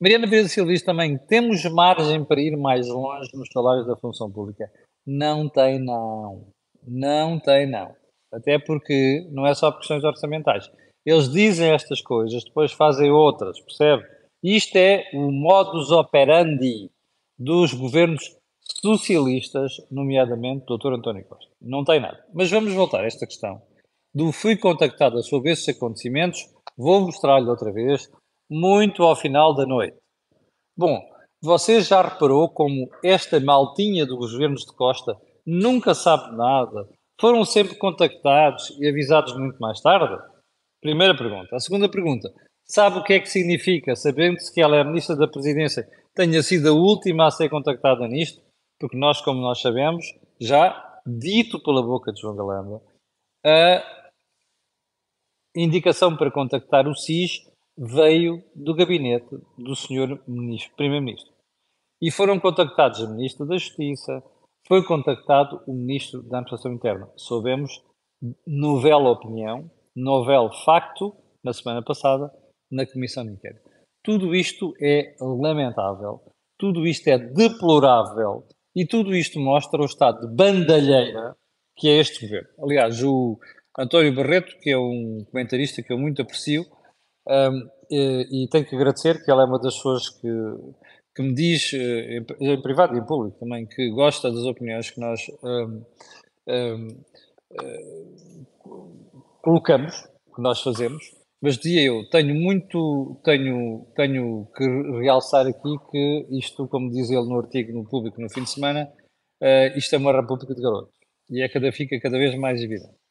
Mariana 0.00 0.26
Vieira 0.26 0.48
Silva 0.48 0.72
diz 0.72 0.82
também: 0.82 1.16
temos 1.16 1.64
margem 1.66 2.24
para 2.24 2.40
ir 2.40 2.56
mais 2.56 2.88
longe 2.88 3.30
nos 3.34 3.48
salários 3.52 3.86
da 3.86 3.96
função 3.96 4.30
pública. 4.30 4.70
Não 5.06 5.48
tem, 5.48 5.78
não. 5.78 6.48
Não 6.84 7.38
tem, 7.38 7.70
não. 7.70 7.94
Até 8.32 8.58
porque 8.58 9.28
não 9.30 9.46
é 9.46 9.54
só 9.54 9.70
por 9.70 9.78
questões 9.78 10.02
orçamentais. 10.02 10.68
Eles 11.06 11.30
dizem 11.30 11.70
estas 11.70 12.00
coisas, 12.00 12.42
depois 12.44 12.72
fazem 12.72 13.10
outras, 13.10 13.60
percebe? 13.60 14.04
Isto 14.42 14.76
é 14.76 15.08
o 15.12 15.30
modus 15.30 15.90
operandi 15.90 16.90
dos 17.38 17.72
governos 17.72 18.36
socialistas, 18.80 19.76
nomeadamente 19.90 20.64
do 20.66 20.78
Dr. 20.78 20.94
António 20.94 21.24
Costa. 21.24 21.50
Não 21.60 21.84
tem 21.84 22.00
nada. 22.00 22.24
Mas 22.32 22.50
vamos 22.50 22.72
voltar 22.72 23.02
a 23.02 23.06
esta 23.06 23.26
questão 23.26 23.62
do 24.14 24.32
fui 24.32 24.56
contactada 24.56 25.22
sobre 25.22 25.52
esses 25.52 25.68
acontecimentos. 25.68 26.40
Vou 26.76 27.00
mostrar-lhe 27.00 27.48
outra 27.48 27.72
vez, 27.72 28.10
muito 28.50 29.02
ao 29.02 29.16
final 29.16 29.54
da 29.54 29.66
noite. 29.66 29.96
Bom, 30.76 31.00
você 31.42 31.80
já 31.80 32.02
reparou 32.02 32.48
como 32.48 32.88
esta 33.02 33.40
maltinha 33.40 34.06
dos 34.06 34.32
governos 34.32 34.64
de 34.64 34.74
Costa 34.74 35.16
nunca 35.46 35.94
sabe 35.94 36.36
nada? 36.36 36.88
Foram 37.20 37.44
sempre 37.44 37.76
contactados 37.76 38.70
e 38.78 38.88
avisados 38.88 39.36
muito 39.36 39.58
mais 39.58 39.80
tarde? 39.80 40.22
Primeira 40.80 41.16
pergunta. 41.16 41.54
A 41.54 41.60
segunda 41.60 41.88
pergunta. 41.88 42.32
Sabe 42.64 42.98
o 42.98 43.02
que 43.04 43.14
é 43.14 43.20
que 43.20 43.28
significa, 43.28 43.94
sabendo-se 43.94 44.52
que 44.52 44.60
ela 44.60 44.76
é 44.76 44.84
Ministra 44.84 45.16
da 45.16 45.28
Presidência, 45.28 45.88
tenha 46.14 46.42
sido 46.42 46.68
a 46.68 46.72
última 46.72 47.26
a 47.26 47.30
ser 47.30 47.48
contactada 47.48 48.06
nisto? 48.06 48.40
Porque 48.78 48.96
nós, 48.96 49.20
como 49.20 49.40
nós 49.40 49.60
sabemos, 49.60 50.04
já 50.40 51.00
dito 51.06 51.62
pela 51.62 51.82
boca 51.82 52.12
de 52.12 52.20
João 52.20 52.36
Galamba, 52.36 52.80
a 53.44 54.01
indicação 55.54 56.16
para 56.16 56.30
contactar 56.30 56.88
o 56.88 56.94
SIS 56.94 57.46
veio 57.76 58.42
do 58.54 58.74
gabinete 58.74 59.36
do 59.58 59.74
Sr. 59.74 60.18
Primeiro-Ministro. 60.76 61.32
E 62.00 62.10
foram 62.10 62.38
contactados 62.38 63.00
o 63.00 63.10
Ministro 63.10 63.46
da 63.46 63.56
Justiça, 63.56 64.22
foi 64.66 64.84
contactado 64.84 65.60
o 65.66 65.72
Ministro 65.72 66.22
da 66.22 66.38
Administração 66.38 66.72
Interna. 66.72 67.08
Soubemos 67.16 67.82
novela 68.46 69.10
opinião, 69.10 69.70
novel 69.94 70.50
facto, 70.64 71.14
na 71.42 71.52
semana 71.52 71.82
passada, 71.82 72.32
na 72.70 72.86
Comissão 72.86 73.24
de 73.24 73.32
Inquérito. 73.32 73.68
Tudo 74.02 74.34
isto 74.34 74.74
é 74.80 75.14
lamentável, 75.20 76.20
tudo 76.58 76.86
isto 76.86 77.08
é 77.08 77.18
deplorável 77.18 78.46
e 78.74 78.86
tudo 78.86 79.14
isto 79.14 79.38
mostra 79.38 79.80
o 79.80 79.84
estado 79.84 80.26
de 80.26 80.34
bandalheira 80.34 81.36
que 81.76 81.88
é 81.88 81.98
este 81.98 82.26
governo. 82.26 82.48
Aliás, 82.62 83.02
o 83.02 83.38
António 83.78 84.14
Barreto, 84.14 84.58
que 84.60 84.70
é 84.70 84.78
um 84.78 85.24
comentarista 85.30 85.82
que 85.82 85.92
eu 85.92 85.98
muito 85.98 86.22
aprecio, 86.22 86.64
um, 87.26 87.68
e, 87.90 88.44
e, 88.44 88.48
tenho 88.48 88.66
que 88.66 88.74
agradecer 88.74 89.22
que 89.24 89.30
ela 89.30 89.42
é 89.42 89.46
uma 89.46 89.58
das 89.58 89.76
pessoas 89.76 90.08
que, 90.08 90.28
que 91.14 91.22
me 91.22 91.34
diz, 91.34 91.72
eh, 91.74 92.18
em, 92.40 92.52
em, 92.52 92.62
privado 92.62 92.94
e 92.94 92.98
em 92.98 93.06
público 93.06 93.38
também, 93.38 93.66
que 93.66 93.90
gosta 93.90 94.30
das 94.30 94.44
opiniões 94.44 94.90
que 94.90 94.98
nós 94.98 95.20
um, 95.42 95.84
um, 96.48 96.88
colocamos, 99.42 99.94
que 100.34 100.42
nós 100.42 100.60
fazemos, 100.62 101.02
mas 101.40 101.58
dizia 101.58 101.82
eu, 101.82 102.08
tenho 102.08 102.34
muito, 102.34 103.20
tenho, 103.24 103.86
tenho 103.94 104.48
que 104.56 104.64
realçar 105.00 105.46
aqui 105.46 105.76
que 105.90 106.26
isto, 106.38 106.68
como 106.68 106.90
diz 106.90 107.10
ele 107.10 107.28
no 107.28 107.38
artigo 107.38 107.72
no 107.72 107.88
público 107.88 108.20
no 108.20 108.30
fim 108.30 108.44
de 108.44 108.50
semana, 108.50 108.90
uh, 109.42 109.76
isto 109.76 109.94
é 109.94 109.98
uma 109.98 110.12
república 110.12 110.54
de 110.54 110.62
garotos. 110.62 110.94
E 111.30 111.42
é 111.42 111.48
cada, 111.48 111.72
fica 111.72 111.98
cada 112.00 112.16
vez 112.16 112.34
mais 112.38 112.60
evidente. 112.62 113.01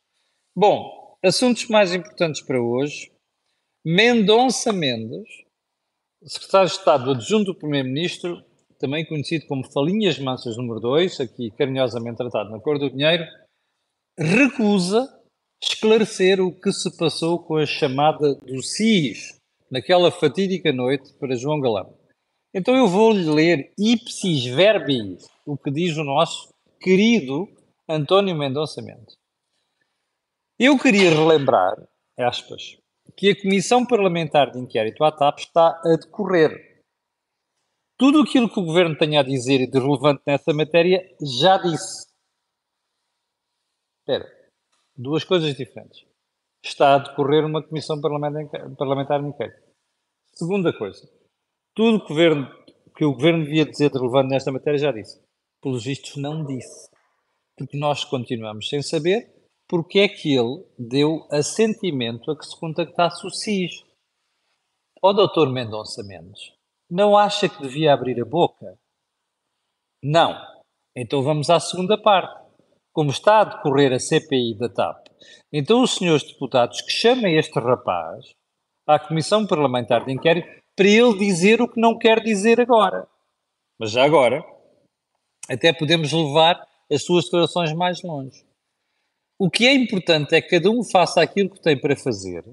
Bom, 0.53 1.15
assuntos 1.23 1.69
mais 1.69 1.93
importantes 1.93 2.41
para 2.41 2.61
hoje. 2.61 3.09
Mendonça 3.85 4.73
Mendes, 4.73 5.25
secretário 6.23 6.67
de 6.67 6.73
Estado 6.73 7.11
adjunto 7.11 7.53
do 7.53 7.55
Primeiro-Ministro, 7.55 8.43
também 8.77 9.05
conhecido 9.05 9.47
como 9.47 9.63
Falinhas 9.71 10.19
Mansas 10.19 10.57
número 10.57 10.81
2, 10.81 11.21
aqui 11.21 11.51
carinhosamente 11.51 12.17
tratado 12.17 12.49
na 12.49 12.59
cor 12.59 12.77
do 12.77 12.89
dinheiro, 12.89 13.23
recusa 14.19 15.07
esclarecer 15.63 16.41
o 16.41 16.51
que 16.51 16.73
se 16.73 16.97
passou 16.97 17.39
com 17.39 17.55
a 17.55 17.65
chamada 17.65 18.35
do 18.35 18.61
SIS 18.61 19.37
naquela 19.71 20.11
fatídica 20.11 20.73
noite 20.73 21.13
para 21.13 21.33
João 21.33 21.61
Galão. 21.61 21.97
Então 22.53 22.75
eu 22.75 22.89
vou-lhe 22.89 23.23
ler 23.23 23.71
ipsis 23.79 24.43
verbis 24.47 25.25
o 25.45 25.55
que 25.55 25.71
diz 25.71 25.95
o 25.95 26.03
nosso 26.03 26.49
querido 26.81 27.47
António 27.87 28.35
Mendonça 28.35 28.81
Mendes. 28.81 29.20
Eu 30.63 30.77
queria 30.77 31.09
relembrar, 31.09 31.73
aspas, 32.15 32.77
que 33.17 33.31
a 33.31 33.41
Comissão 33.41 33.83
Parlamentar 33.83 34.51
de 34.51 34.59
Inquérito 34.59 35.03
à 35.03 35.11
TAP 35.11 35.39
está 35.39 35.69
a 35.83 35.97
decorrer. 35.99 36.83
Tudo 37.97 38.21
aquilo 38.21 38.47
que 38.47 38.59
o 38.59 38.65
Governo 38.65 38.95
tenha 38.95 39.21
a 39.21 39.23
dizer 39.23 39.65
de 39.65 39.79
relevante 39.79 40.21
nessa 40.27 40.53
matéria 40.53 41.03
já 41.19 41.57
disse. 41.57 42.05
Espera, 44.01 44.31
duas 44.95 45.23
coisas 45.23 45.55
diferentes. 45.55 46.05
Está 46.63 46.93
a 46.93 46.99
decorrer 46.99 47.43
uma 47.43 47.63
comissão 47.63 47.99
parlamentar 47.99 49.19
de 49.19 49.29
inquérito. 49.29 49.63
Segunda 50.31 50.71
coisa, 50.77 51.09
tudo 51.73 52.03
o 52.03 52.07
governo, 52.07 52.47
que 52.95 53.03
o 53.03 53.13
governo 53.13 53.45
devia 53.45 53.65
dizer 53.65 53.89
de 53.89 53.97
relevante 53.97 54.29
nesta 54.29 54.51
matéria 54.51 54.77
já 54.77 54.91
disse. 54.91 55.19
Pelos 55.59 55.83
vistos, 55.83 56.17
não 56.17 56.45
disse. 56.45 56.87
Porque 57.57 57.75
nós 57.75 58.03
continuamos 58.03 58.69
sem 58.69 58.83
saber 58.83 59.40
porque 59.71 59.99
é 59.99 60.09
que 60.09 60.35
ele 60.35 60.65
deu 60.77 61.25
assentimento 61.31 62.29
a 62.29 62.37
que 62.37 62.45
se 62.45 62.59
contactasse 62.59 63.25
o 63.25 63.29
SIS. 63.29 63.85
O 65.01 65.13
doutor 65.13 65.49
Mendonça 65.49 66.03
Mendes 66.03 66.51
não 66.89 67.17
acha 67.17 67.47
que 67.47 67.61
devia 67.61 67.93
abrir 67.93 68.21
a 68.21 68.25
boca? 68.25 68.77
Não. 70.03 70.35
Então 70.93 71.23
vamos 71.23 71.49
à 71.49 71.57
segunda 71.57 71.97
parte 71.97 72.41
como 72.91 73.11
está 73.11 73.39
a 73.39 73.43
decorrer 73.45 73.93
a 73.93 73.99
CPI 73.99 74.55
da 74.55 74.67
TAP, 74.67 75.07
então 75.53 75.81
os 75.81 75.95
senhores 75.95 76.23
deputados 76.23 76.81
que 76.81 76.91
chamem 76.91 77.37
este 77.37 77.57
rapaz 77.57 78.33
à 78.85 78.99
Comissão 78.99 79.47
Parlamentar 79.47 80.03
de 80.03 80.11
Inquérito 80.11 80.49
para 80.75 80.89
ele 80.89 81.17
dizer 81.17 81.61
o 81.61 81.69
que 81.69 81.79
não 81.79 81.97
quer 81.97 82.21
dizer 82.21 82.59
agora. 82.59 83.07
Mas 83.79 83.91
já 83.91 84.03
agora, 84.03 84.43
até 85.47 85.71
podemos 85.71 86.11
levar 86.11 86.67
as 86.91 87.03
suas 87.03 87.23
declarações 87.23 87.71
mais 87.71 88.03
longe. 88.03 88.50
O 89.43 89.49
que 89.49 89.65
é 89.65 89.73
importante 89.73 90.35
é 90.35 90.39
que 90.39 90.49
cada 90.49 90.69
um 90.69 90.83
faça 90.83 91.19
aquilo 91.19 91.49
que 91.49 91.59
tem 91.59 91.75
para 91.75 91.95
fazer. 91.95 92.43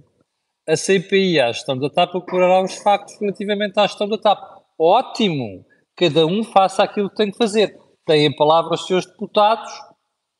A 0.66 0.75
CPI, 0.75 1.38
a 1.38 1.52
gestão 1.52 1.78
da 1.78 1.90
TAP, 1.90 2.16
apurará 2.16 2.62
os 2.62 2.76
factos 2.76 3.14
relativamente 3.21 3.78
à 3.78 3.87
gestão 3.87 4.09
da 4.09 4.16
TAP. 4.16 4.38
Ótimo! 4.80 5.66
Cada 5.95 6.25
um 6.25 6.42
faça 6.42 6.83
aquilo 6.83 7.11
que 7.11 7.16
tem 7.16 7.30
que 7.30 7.37
fazer. 7.37 7.78
Têm 8.07 8.28
a 8.28 8.35
palavra 8.35 8.73
os 8.73 8.87
seus 8.87 9.04
deputados, 9.04 9.71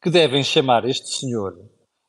que 0.03 0.09
devem 0.09 0.43
chamar 0.43 0.89
este 0.89 1.19
senhor 1.19 1.53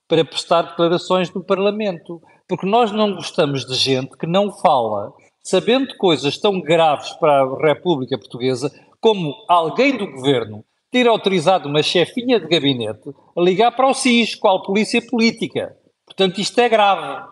para 0.07 0.23
prestar 0.23 0.61
declarações 0.61 1.29
no 1.33 1.43
Parlamento, 1.43 2.21
porque 2.47 2.65
nós 2.65 2.93
não 2.93 3.15
gostamos 3.15 3.65
de 3.65 3.75
gente 3.75 4.15
que 4.15 4.25
não 4.25 4.53
fala, 4.53 5.11
sabendo 5.43 5.97
coisas 5.97 6.37
tão 6.37 6.61
graves 6.61 7.11
para 7.15 7.41
a 7.41 7.73
República 7.73 8.17
Portuguesa, 8.17 8.71
como 9.01 9.35
alguém 9.49 9.97
do 9.97 10.09
governo 10.09 10.63
ter 10.91 11.07
autorizado 11.07 11.67
uma 11.67 11.83
chefinha 11.83 12.39
de 12.39 12.47
gabinete 12.47 13.09
a 13.35 13.41
ligar 13.41 13.71
para 13.75 13.89
o 13.89 13.93
SIS, 13.93 14.35
qual 14.35 14.63
polícia 14.63 15.01
política. 15.05 15.77
Portanto, 16.05 16.39
isto 16.39 16.59
é 16.59 16.69
grave. 16.69 17.29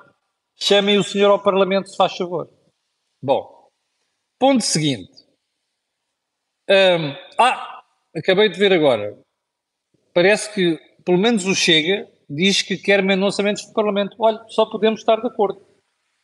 Chamem 0.56 0.98
o 0.98 1.04
senhor 1.04 1.32
ao 1.32 1.42
Parlamento, 1.42 1.90
se 1.90 1.98
faz 1.98 2.16
favor. 2.16 2.50
Bom, 3.22 3.70
ponto 4.40 4.64
seguinte. 4.64 5.12
ah, 7.38 7.82
acabei 8.16 8.50
de 8.50 8.60
ver 8.60 8.74
agora 8.74 9.18
parece 10.18 10.52
que, 10.52 10.80
pelo 11.06 11.20
menos 11.20 11.46
o 11.46 11.54
Chega, 11.54 12.10
diz 12.28 12.64
que 12.64 12.76
quer 12.76 13.04
Mendonça 13.04 13.44
Mendes 13.44 13.68
do 13.68 13.74
Parlamento. 13.74 14.16
Olha, 14.18 14.44
só 14.48 14.66
podemos 14.66 15.02
estar 15.02 15.18
de 15.18 15.28
acordo. 15.28 15.64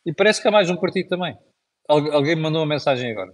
E 0.04 0.12
parece 0.12 0.42
que 0.42 0.48
há 0.48 0.50
mais 0.50 0.68
um 0.68 0.76
partido 0.76 1.08
também. 1.10 1.38
Algu 1.88 2.10
alguém 2.10 2.34
me 2.34 2.42
mandou 2.42 2.60
uma 2.62 2.66
mensagem 2.66 3.12
agora. 3.12 3.30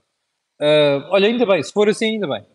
Uh, 0.61 1.09
olha, 1.09 1.29
ainda 1.29 1.47
bem, 1.47 1.63
se 1.63 1.73
for 1.73 1.89
assim, 1.89 2.11
ainda 2.11 2.29
bem. 2.29 2.47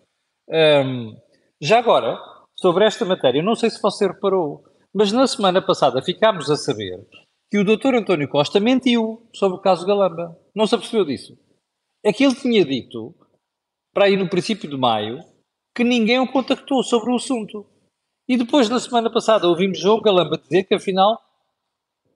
Um, 0.47 1.17
já 1.61 1.79
agora, 1.79 2.19
sobre 2.59 2.85
esta 2.85 3.05
matéria, 3.05 3.41
não 3.41 3.55
sei 3.55 3.69
se 3.69 3.81
você 3.81 4.07
reparou, 4.07 4.63
mas 4.93 5.11
na 5.11 5.27
semana 5.27 5.61
passada 5.61 6.01
ficámos 6.01 6.49
a 6.49 6.55
saber 6.55 7.05
que 7.49 7.57
o 7.57 7.63
Dr. 7.63 7.95
António 7.95 8.27
Costa 8.27 8.59
mentiu 8.59 9.29
sobre 9.33 9.57
o 9.57 9.61
caso 9.61 9.85
Galamba. 9.85 10.37
Não 10.53 10.67
se 10.67 10.75
apercebeu 10.75 11.05
disso. 11.05 11.37
É 12.03 12.11
que 12.11 12.23
ele 12.23 12.35
tinha 12.35 12.65
dito, 12.65 13.13
para 13.93 14.05
aí 14.05 14.17
no 14.17 14.29
princípio 14.29 14.69
de 14.69 14.77
maio, 14.77 15.23
que 15.75 15.83
ninguém 15.83 16.19
o 16.19 16.31
contactou 16.31 16.83
sobre 16.83 17.11
o 17.11 17.15
assunto. 17.15 17.65
E 18.27 18.37
depois, 18.37 18.69
na 18.69 18.79
semana 18.79 19.11
passada, 19.11 19.47
ouvimos 19.47 19.79
João 19.79 20.01
Galamba 20.01 20.37
dizer 20.37 20.63
que, 20.63 20.75
afinal, 20.75 21.21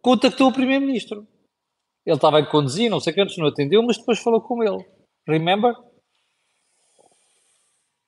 contactou 0.02 0.50
o 0.50 0.54
Primeiro-Ministro. 0.54 1.28
Ele 2.06 2.16
estava 2.16 2.40
a 2.40 2.46
conduzir, 2.46 2.90
não 2.90 3.00
sei 3.00 3.14
quantos, 3.14 3.38
não 3.38 3.48
atendeu, 3.48 3.84
mas 3.84 3.98
depois 3.98 4.20
falou 4.20 4.42
com 4.42 4.64
ele. 4.64 4.86
Remember? 5.28 5.76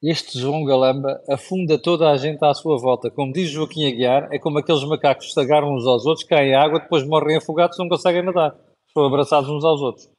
Este 0.02 0.40
João 0.40 0.66
Galamba 0.66 1.22
afunda 1.30 1.78
toda 1.78 2.10
a 2.10 2.18
gente 2.18 2.44
à 2.44 2.54
sua 2.56 2.76
volta. 2.78 3.12
Como 3.12 3.32
diz 3.32 3.50
Joaquim 3.52 3.86
Aguiar, 3.86 4.30
é 4.32 4.40
como 4.40 4.58
aqueles 4.58 4.84
macacos 4.84 5.28
que 5.28 5.34
se 5.34 5.40
agarram 5.40 5.76
uns 5.76 5.86
aos 5.86 6.08
outros, 6.08 6.26
caem 6.26 6.52
em 6.52 6.56
água, 6.56 6.80
depois 6.80 7.06
morrem 7.06 7.38
afogados 7.38 7.78
não 7.78 7.88
conseguem 7.88 8.24
nadar. 8.24 8.56
Estão 8.88 9.06
abraçados 9.06 9.48
uns 9.48 9.64
aos 9.64 9.80
outros. 9.80 10.10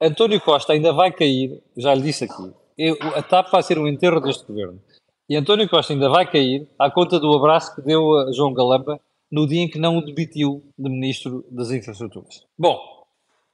António 0.00 0.40
Costa 0.40 0.74
ainda 0.74 0.92
vai 0.92 1.10
cair, 1.10 1.60
já 1.76 1.92
lhe 1.92 2.02
disse 2.02 2.24
aqui, 2.24 2.52
eu, 2.78 2.96
a 3.14 3.22
TAP 3.22 3.50
vai 3.50 3.62
ser 3.62 3.78
o 3.78 3.88
enterro 3.88 4.20
deste 4.20 4.46
governo. 4.46 4.80
E 5.28 5.34
António 5.34 5.68
Costa 5.68 5.92
ainda 5.92 6.08
vai 6.08 6.30
cair 6.30 6.68
à 6.78 6.88
conta 6.88 7.18
do 7.18 7.34
abraço 7.34 7.74
que 7.74 7.82
deu 7.82 8.16
a 8.16 8.30
João 8.30 8.52
Galamba 8.52 9.00
no 9.32 9.44
dia 9.44 9.62
em 9.62 9.68
que 9.68 9.78
não 9.78 9.98
o 9.98 10.04
debitiu 10.04 10.62
de 10.78 10.88
Ministro 10.88 11.44
das 11.50 11.72
Infraestruturas. 11.72 12.44
Bom, 12.56 12.78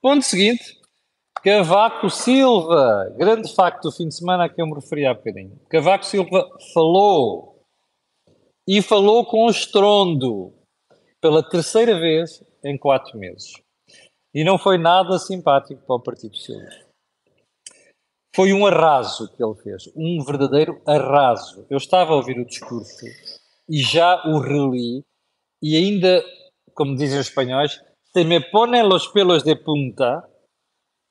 ponto 0.03 0.23
seguinte, 0.23 0.82
Cavaco 1.41 2.09
Silva, 2.09 3.13
grande 3.17 3.53
facto 3.55 3.85
do 3.85 3.93
fim 3.93 4.09
de 4.09 4.15
semana 4.15 4.45
a 4.45 4.49
que 4.49 4.61
eu 4.61 4.67
me 4.67 4.75
referi 4.75 5.07
há 5.07 5.15
bocadinho. 5.15 5.59
Cavaco 5.69 6.05
Silva 6.05 6.49
falou 6.73 7.65
e 8.69 8.81
falou 8.81 9.27
com 9.27 9.49
estrondo 9.49 10.53
pela 11.21 11.43
terceira 11.43 11.99
vez 11.99 12.45
em 12.65 12.79
quatro 12.79 13.19
meses. 13.19 13.53
E 14.35 14.45
não 14.45 14.57
foi 14.57 14.79
nada 14.79 15.19
simpático 15.19 15.83
para 15.85 15.97
o 15.97 16.01
Partido 16.01 16.37
Socialista. 16.37 16.87
Foi 18.35 18.53
um 18.53 18.65
arraso 18.67 19.29
que 19.37 19.45
ele 19.45 19.55
fez, 19.57 19.91
um 19.95 20.25
verdadeiro 20.25 20.81
arraso. 20.87 21.67
Eu 21.69 21.77
estava 21.77 22.13
a 22.13 22.17
ouvir 22.17 22.39
o 22.39 22.47
discurso 22.47 23.05
e 23.69 23.79
já 23.79 24.23
o 24.27 24.39
reli 24.39 25.05
e 25.63 25.77
ainda, 25.77 26.25
como 26.75 26.97
dizem 26.97 27.21
os 27.21 27.29
espanhóis, 27.29 27.81
se 28.13 28.25
me 28.25 28.41
ponem 28.41 28.83
los 28.83 29.07
pelos 29.09 29.43
de 29.43 29.55
punta 29.55 30.27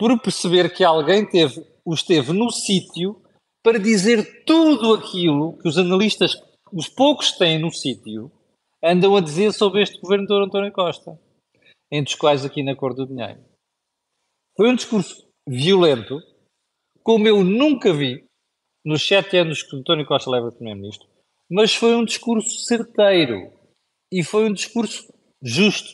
por 0.01 0.20
perceber 0.20 0.74
que 0.74 0.84
alguém 0.84 1.24
teve, 1.24 1.63
esteve 1.86 2.34
no 2.34 2.50
sítio 2.50 3.22
para 3.63 3.77
dizer 3.77 4.43
tudo 4.46 4.96
aquilo 4.96 5.55
que 5.60 5.67
os 5.67 5.77
analistas, 5.77 6.41
os 6.74 6.89
poucos 6.89 7.29
que 7.29 7.38
têm 7.38 7.60
no 7.60 7.72
sítio, 7.72 8.31
andam 8.84 9.15
a 9.15 9.22
dizer 9.22 9.53
sobre 9.53 9.84
este 9.84 10.01
governo 10.01 10.25
de 10.25 10.34
António 10.34 10.72
Costa, 10.72 11.20
entre 11.91 12.15
os 12.15 12.20
quais 12.20 12.43
aqui 12.43 12.63
na 12.63 12.75
cor 12.75 12.96
do 12.96 13.05
dinheiro. 13.05 13.46
Foi 14.58 14.72
um 14.72 14.75
discurso 14.75 15.24
violento, 15.48 16.20
como 17.03 17.27
eu 17.27 17.43
nunca 17.43 17.93
vi 17.93 18.25
nos 18.84 19.08
sete 19.08 19.38
anos 19.38 19.62
que 19.62 19.75
António 19.75 20.08
Costa 20.08 20.31
leva 20.31 20.51
Primeiro-Ministro, 20.51 21.08
mas 21.48 21.75
foi 21.75 21.93
um 21.93 22.03
discurso 22.03 22.65
certeiro 22.65 23.53
e 24.12 24.24
foi 24.24 24.46
um 24.46 24.53
discurso 24.53 25.13
justo. 25.43 25.91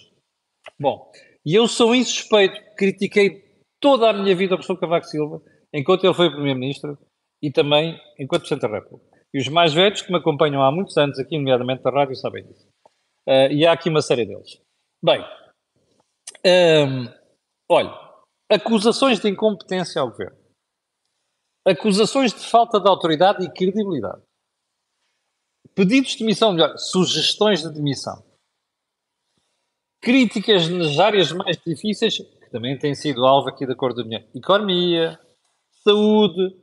Bom, 0.79 1.11
e 1.45 1.53
eu 1.53 1.67
sou 1.67 1.93
insuspeito, 1.93 2.57
critiquei 2.77 3.46
toda 3.79 4.09
a 4.09 4.13
minha 4.13 4.35
vida 4.35 4.55
o 4.55 4.57
professor 4.57 4.79
Cavaco 4.79 5.05
Silva, 5.05 5.41
enquanto 5.73 6.03
ele 6.03 6.13
foi 6.13 6.29
Primeiro-Ministro 6.29 6.97
e 7.41 7.51
também 7.51 7.99
enquanto 8.19 8.41
Presidente 8.41 8.69
da 8.69 8.79
República. 8.79 9.17
E 9.33 9.39
os 9.39 9.47
mais 9.47 9.73
velhos 9.73 10.01
que 10.01 10.11
me 10.11 10.17
acompanham 10.17 10.63
há 10.63 10.71
muitos 10.71 10.97
anos 10.97 11.19
aqui, 11.19 11.37
nomeadamente 11.37 11.83
na 11.83 11.91
rádio, 11.91 12.15
sabem 12.15 12.45
disso. 12.45 12.67
Uh, 13.27 13.51
e 13.51 13.65
há 13.65 13.73
aqui 13.73 13.89
uma 13.89 14.01
série 14.01 14.25
deles. 14.25 14.61
Bem, 15.03 15.21
um, 16.45 17.13
olha, 17.69 17.93
acusações 18.49 19.19
de 19.19 19.29
incompetência 19.29 20.01
ao 20.01 20.09
governo 20.09 20.47
acusações 21.67 22.33
de 22.33 22.39
falta 22.39 22.79
de 22.79 22.87
autoridade 22.87 23.43
e 23.43 23.51
credibilidade, 23.51 24.21
pedidos 25.75 26.11
de 26.11 26.19
demissão, 26.19 26.53
melhor, 26.53 26.77
sugestões 26.77 27.61
de 27.61 27.73
demissão, 27.73 28.23
críticas 30.01 30.69
nas 30.69 30.97
áreas 30.97 31.31
mais 31.33 31.57
difíceis, 31.57 32.19
que 32.47 32.51
também 32.51 32.77
têm 32.77 32.95
sido 32.95 33.25
alvo 33.25 33.49
aqui 33.49 33.67
da 33.67 33.75
cor 33.75 33.93
do 33.93 34.03
dinheiro, 34.03 34.25
economia, 34.33 35.19
saúde, 35.83 36.55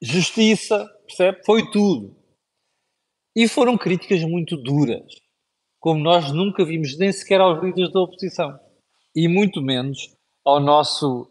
justiça, 0.00 0.86
percebe? 1.06 1.44
Foi 1.44 1.68
tudo. 1.70 2.16
E 3.36 3.48
foram 3.48 3.76
críticas 3.76 4.22
muito 4.22 4.56
duras, 4.56 5.20
como 5.80 6.00
nós 6.00 6.32
nunca 6.32 6.64
vimos 6.64 6.96
nem 6.96 7.12
sequer 7.12 7.40
aos 7.40 7.62
líderes 7.62 7.92
da 7.92 8.00
oposição, 8.00 8.58
e 9.14 9.26
muito 9.28 9.60
menos 9.60 10.14
ao 10.44 10.60
nosso 10.60 11.22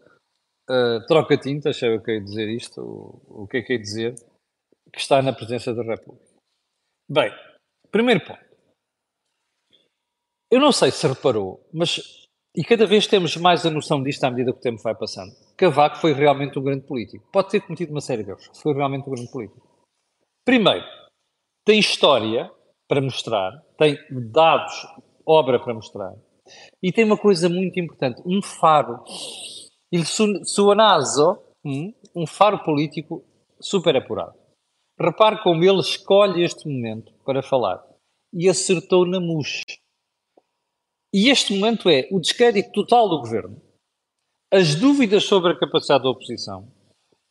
uh, 0.68 1.06
troca 1.06 1.36
tintas, 1.38 1.78
sei 1.78 1.94
eu 1.94 2.02
que 2.02 2.12
ia 2.12 2.20
dizer 2.20 2.48
isto, 2.48 2.80
o, 2.80 3.44
o 3.44 3.48
que 3.48 3.58
é 3.58 3.62
que 3.62 3.72
ia 3.72 3.78
dizer, 3.78 4.14
que 4.92 5.00
está 5.00 5.22
na 5.22 5.32
presença 5.32 5.74
da 5.74 5.82
República. 5.82 6.26
Bem, 7.08 7.32
primeiro 7.90 8.24
ponto. 8.24 8.50
Eu 10.50 10.60
não 10.60 10.72
sei 10.72 10.90
se 10.90 11.06
reparou, 11.06 11.64
mas, 11.72 12.28
e 12.54 12.64
cada 12.64 12.86
vez 12.86 13.06
temos 13.06 13.36
mais 13.36 13.64
a 13.64 13.70
noção 13.70 14.02
disto 14.02 14.24
à 14.24 14.30
medida 14.30 14.52
que 14.52 14.58
o 14.58 14.62
tempo 14.62 14.82
vai 14.82 14.94
passando, 14.94 15.32
Cavaco 15.56 15.96
foi 15.96 16.12
realmente 16.12 16.58
um 16.58 16.62
grande 16.62 16.86
político. 16.86 17.28
Pode 17.32 17.50
ter 17.50 17.60
cometido 17.60 17.92
uma 17.92 18.00
série 18.00 18.24
de 18.24 18.30
erros, 18.30 18.50
foi 18.60 18.74
realmente 18.74 19.08
um 19.08 19.12
grande 19.12 19.30
político. 19.30 19.66
Primeiro, 20.44 20.84
tem 21.64 21.78
história 21.78 22.50
para 22.88 23.00
mostrar, 23.00 23.52
tem 23.78 23.96
dados, 24.32 24.86
obra 25.24 25.60
para 25.60 25.74
mostrar, 25.74 26.14
e 26.82 26.90
tem 26.90 27.04
uma 27.04 27.16
coisa 27.16 27.48
muito 27.48 27.78
importante, 27.78 28.20
um 28.26 28.42
faro 28.42 29.04
il 29.92 30.04
suo 30.06 30.74
naso, 30.74 31.42
hum, 31.64 31.92
um 32.14 32.26
faro 32.26 32.62
político 32.62 33.24
super 33.60 33.96
apurado. 33.96 34.38
Repare 34.98 35.42
como 35.42 35.64
ele 35.64 35.80
escolhe 35.80 36.44
este 36.44 36.68
momento 36.68 37.12
para 37.24 37.42
falar. 37.42 37.82
E 38.32 38.48
acertou 38.48 39.04
na 39.06 39.18
mousse. 39.18 39.79
E 41.12 41.28
este 41.28 41.52
momento 41.54 41.88
é 41.88 42.08
o 42.10 42.20
descrédito 42.20 42.70
total 42.72 43.08
do 43.08 43.18
governo, 43.18 43.60
as 44.52 44.74
dúvidas 44.74 45.24
sobre 45.24 45.52
a 45.52 45.58
capacidade 45.58 46.04
da 46.04 46.10
oposição 46.10 46.72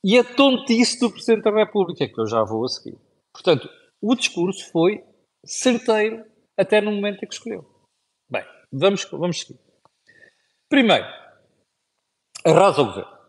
e 0.04 0.18
a 0.18 0.24
tontice 0.24 1.00
do 1.00 1.12
Presidente 1.12 1.44
da 1.44 1.52
República, 1.52 2.08
que 2.08 2.20
eu 2.20 2.28
já 2.28 2.44
vou 2.44 2.66
a 2.66 2.68
seguir. 2.68 2.98
Portanto, 3.34 3.70
o 4.02 4.16
discurso 4.16 4.70
foi 4.72 5.04
certeiro 5.46 6.26
até 6.58 6.82
no 6.82 6.92
momento 6.92 7.24
em 7.24 7.28
que 7.28 7.34
escolheu. 7.34 7.66
Bem, 8.30 8.44
vamos, 8.72 9.06
vamos 9.06 9.40
seguir. 9.40 9.60
Primeiro, 10.70 11.06
arrasa 12.46 12.82
o 12.82 12.86
governo. 12.86 13.20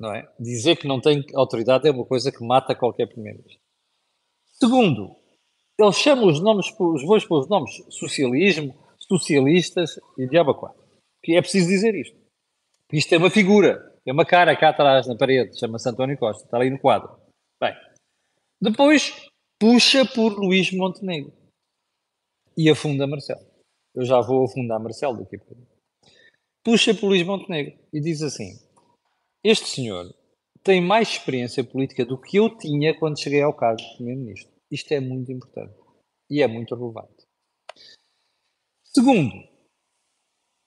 Não 0.00 0.14
é? 0.14 0.32
Dizer 0.38 0.76
que 0.76 0.88
não 0.88 1.00
tem 1.00 1.24
autoridade 1.34 1.86
é 1.86 1.92
uma 1.92 2.04
coisa 2.04 2.32
que 2.32 2.44
mata 2.44 2.74
qualquer 2.74 3.06
primeiro-ministro. 3.06 3.62
Segundo, 4.44 5.16
ele 5.78 5.92
chama 5.92 6.26
os 6.26 6.40
nomes, 6.40 6.66
os 6.78 7.04
bois 7.04 7.24
pelos 7.24 7.48
nomes, 7.48 7.84
socialismo, 7.88 8.74
socialistas 9.18 9.98
e 10.18 10.26
diabo 10.26 10.54
quatro. 10.54 10.82
Que 11.22 11.36
é 11.36 11.40
preciso 11.40 11.68
dizer 11.68 11.94
isto. 11.94 12.16
Isto 12.92 13.14
é 13.14 13.18
uma 13.18 13.30
figura, 13.30 13.98
é 14.06 14.12
uma 14.12 14.26
cara 14.26 14.56
cá 14.56 14.70
atrás 14.70 15.06
na 15.06 15.16
parede, 15.16 15.58
chama-se 15.58 15.88
António 15.88 16.18
Costa, 16.18 16.44
está 16.44 16.56
ali 16.56 16.70
no 16.70 16.78
quadro. 16.78 17.16
Bem, 17.60 17.74
depois 18.60 19.28
puxa 19.58 20.04
por 20.04 20.32
Luís 20.38 20.72
Montenegro 20.72 21.32
e 22.56 22.68
afunda 22.68 23.06
Marcelo. 23.06 23.46
Eu 23.94 24.04
já 24.04 24.20
vou 24.20 24.44
afundar 24.44 24.80
Marcelo 24.80 25.18
daqui 25.18 25.36
a 25.36 25.38
pouco 25.38 25.72
puxa 26.62 26.94
por 26.94 27.08
Luís 27.08 27.26
Montenegro 27.26 27.78
e 27.92 28.00
diz 28.00 28.22
assim: 28.22 28.58
Este 29.44 29.68
senhor 29.68 30.14
tem 30.62 30.80
mais 30.80 31.08
experiência 31.08 31.64
política 31.64 32.04
do 32.04 32.20
que 32.20 32.36
eu 32.36 32.56
tinha 32.56 32.96
quando 32.98 33.20
cheguei 33.20 33.42
ao 33.42 33.54
cargo 33.54 33.82
de 33.82 33.96
Primeiro-Ministro. 33.96 34.52
Isto 34.70 34.92
é 34.92 35.00
muito 35.00 35.30
importante 35.32 35.74
e 36.30 36.40
é 36.40 36.46
muito 36.46 36.74
relevante. 36.74 37.21
Segundo, 38.94 39.32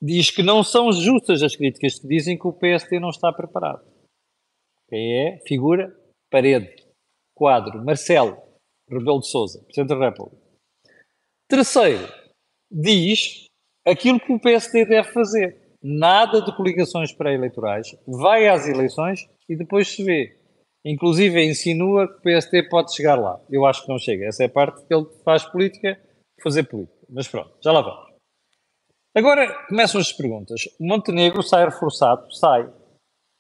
diz 0.01 0.31
que 0.31 0.41
não 0.41 0.63
são 0.63 0.91
justas 0.91 1.43
as 1.43 1.55
críticas 1.55 1.99
que 1.99 2.07
dizem 2.07 2.37
que 2.37 2.47
o 2.47 2.53
PSD 2.53 2.99
não 2.99 3.09
está 3.09 3.31
preparado. 3.31 3.85
Quem 4.89 5.27
é? 5.27 5.39
Figura, 5.47 5.95
parede, 6.31 6.85
quadro, 7.35 7.83
Marcelo, 7.83 8.37
Rebelo 8.89 9.19
de 9.19 9.27
Souza, 9.27 9.63
Presidente 9.63 9.89
da 9.89 10.09
República. 10.09 10.41
Terceiro, 11.47 12.07
diz 12.71 13.45
aquilo 13.85 14.19
que 14.19 14.33
o 14.33 14.39
PSD 14.39 14.85
deve 14.85 15.11
fazer 15.11 15.77
nada 15.83 16.41
de 16.41 16.55
coligações 16.55 17.11
pré-eleitorais, 17.11 17.95
vai 18.07 18.47
às 18.47 18.67
eleições 18.67 19.29
e 19.47 19.55
depois 19.55 19.87
se 19.87 20.03
vê. 20.03 20.35
Inclusive 20.83 21.43
insinua 21.43 22.07
que 22.07 22.17
o 22.17 22.39
PST 22.39 22.69
pode 22.69 22.95
chegar 22.95 23.15
lá. 23.15 23.39
Eu 23.49 23.65
acho 23.65 23.83
que 23.83 23.89
não 23.89 23.97
chega. 23.97 24.25
Essa 24.25 24.43
é 24.43 24.45
a 24.47 24.49
parte 24.49 24.85
que 24.85 24.93
ele 24.93 25.07
faz 25.23 25.43
política, 25.43 25.99
fazer 26.41 26.63
política. 26.63 26.95
Mas 27.09 27.27
pronto, 27.27 27.55
já 27.61 27.71
lá 27.71 27.81
vamos. 27.81 28.14
Agora 29.15 29.65
começam 29.67 30.01
as 30.01 30.11
perguntas. 30.11 30.61
Montenegro 30.79 31.41
sai 31.41 31.65
reforçado? 31.65 32.29
Sai. 32.35 32.69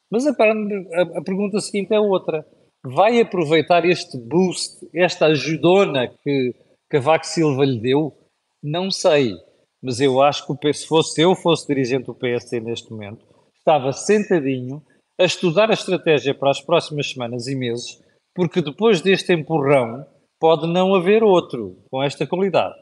Mas 0.09 0.25
a, 0.25 0.31
a, 0.31 1.19
a 1.19 1.23
pergunta 1.23 1.59
seguinte 1.59 1.93
é 1.93 1.99
outra. 1.99 2.45
vai 2.85 3.19
aproveitar 3.19 3.83
este 3.83 4.17
boost, 4.17 4.87
esta 4.93 5.25
ajudona 5.25 6.07
que 6.23 6.55
Cavaco 6.89 7.25
Silva 7.25 7.65
lhe 7.65 7.79
deu? 7.79 8.15
Não 8.63 8.89
sei, 8.89 9.33
mas 9.81 9.99
eu 9.99 10.21
acho 10.21 10.45
que 10.57 10.73
se 10.73 10.87
fosse 10.87 11.21
eu 11.21 11.35
fosse 11.35 11.67
dirigente 11.67 12.05
do 12.05 12.15
PSD 12.15 12.59
neste 12.59 12.89
momento, 12.91 13.25
estava 13.57 13.91
sentadinho 13.91 14.81
a 15.19 15.23
estudar 15.23 15.69
a 15.69 15.73
estratégia 15.73 16.33
para 16.33 16.51
as 16.51 16.61
próximas 16.61 17.11
semanas 17.11 17.47
e 17.47 17.55
meses, 17.55 18.01
porque 18.33 18.61
depois 18.61 19.01
deste 19.01 19.33
empurrão 19.33 20.05
pode 20.39 20.67
não 20.67 20.93
haver 20.93 21.23
outro 21.23 21.83
com 21.89 22.01
esta 22.03 22.27
qualidade. 22.27 22.75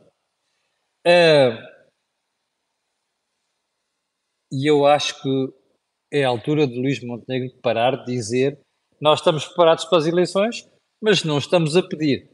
Uh, 1.06 1.73
e 4.54 4.70
eu 4.70 4.86
acho 4.86 5.20
que 5.22 5.54
é 6.12 6.24
a 6.24 6.30
altura 6.30 6.68
de 6.68 6.80
Luís 6.80 7.04
Montenegro 7.04 7.60
parar 7.60 8.06
de 8.06 8.14
dizer 8.14 8.60
nós 9.02 9.20
estamos 9.20 9.46
preparados 9.48 9.84
para 9.86 9.98
as 9.98 10.06
eleições, 10.06 10.70
mas 11.02 11.24
não 11.24 11.40
estamos 11.40 11.76
a 11.76 11.82
pedir. 11.82 12.30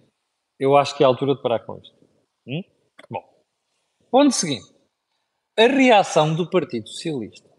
Eu 0.59 0.75
acho 0.75 0.95
que 0.95 1.01
é 1.01 1.05
a 1.05 1.09
altura 1.09 1.33
de 1.33 1.41
parar 1.41 1.65
com 1.65 1.79
isto. 1.79 1.95
Hum? 2.45 2.61
Bom, 3.09 3.23
ponto 4.11 4.31
seguinte. 4.31 4.71
A 5.57 5.65
reação 5.65 6.35
do 6.35 6.49
Partido 6.49 6.87
Socialista 6.89 7.49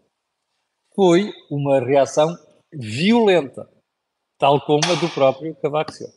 foi 0.95 1.33
uma 1.49 1.79
reação 1.79 2.29
violenta, 2.73 3.69
tal 4.39 4.63
como 4.65 4.81
a 4.85 4.95
do 4.95 5.13
próprio 5.13 5.55
Cavaco 5.55 5.91
Silva. 5.91 6.13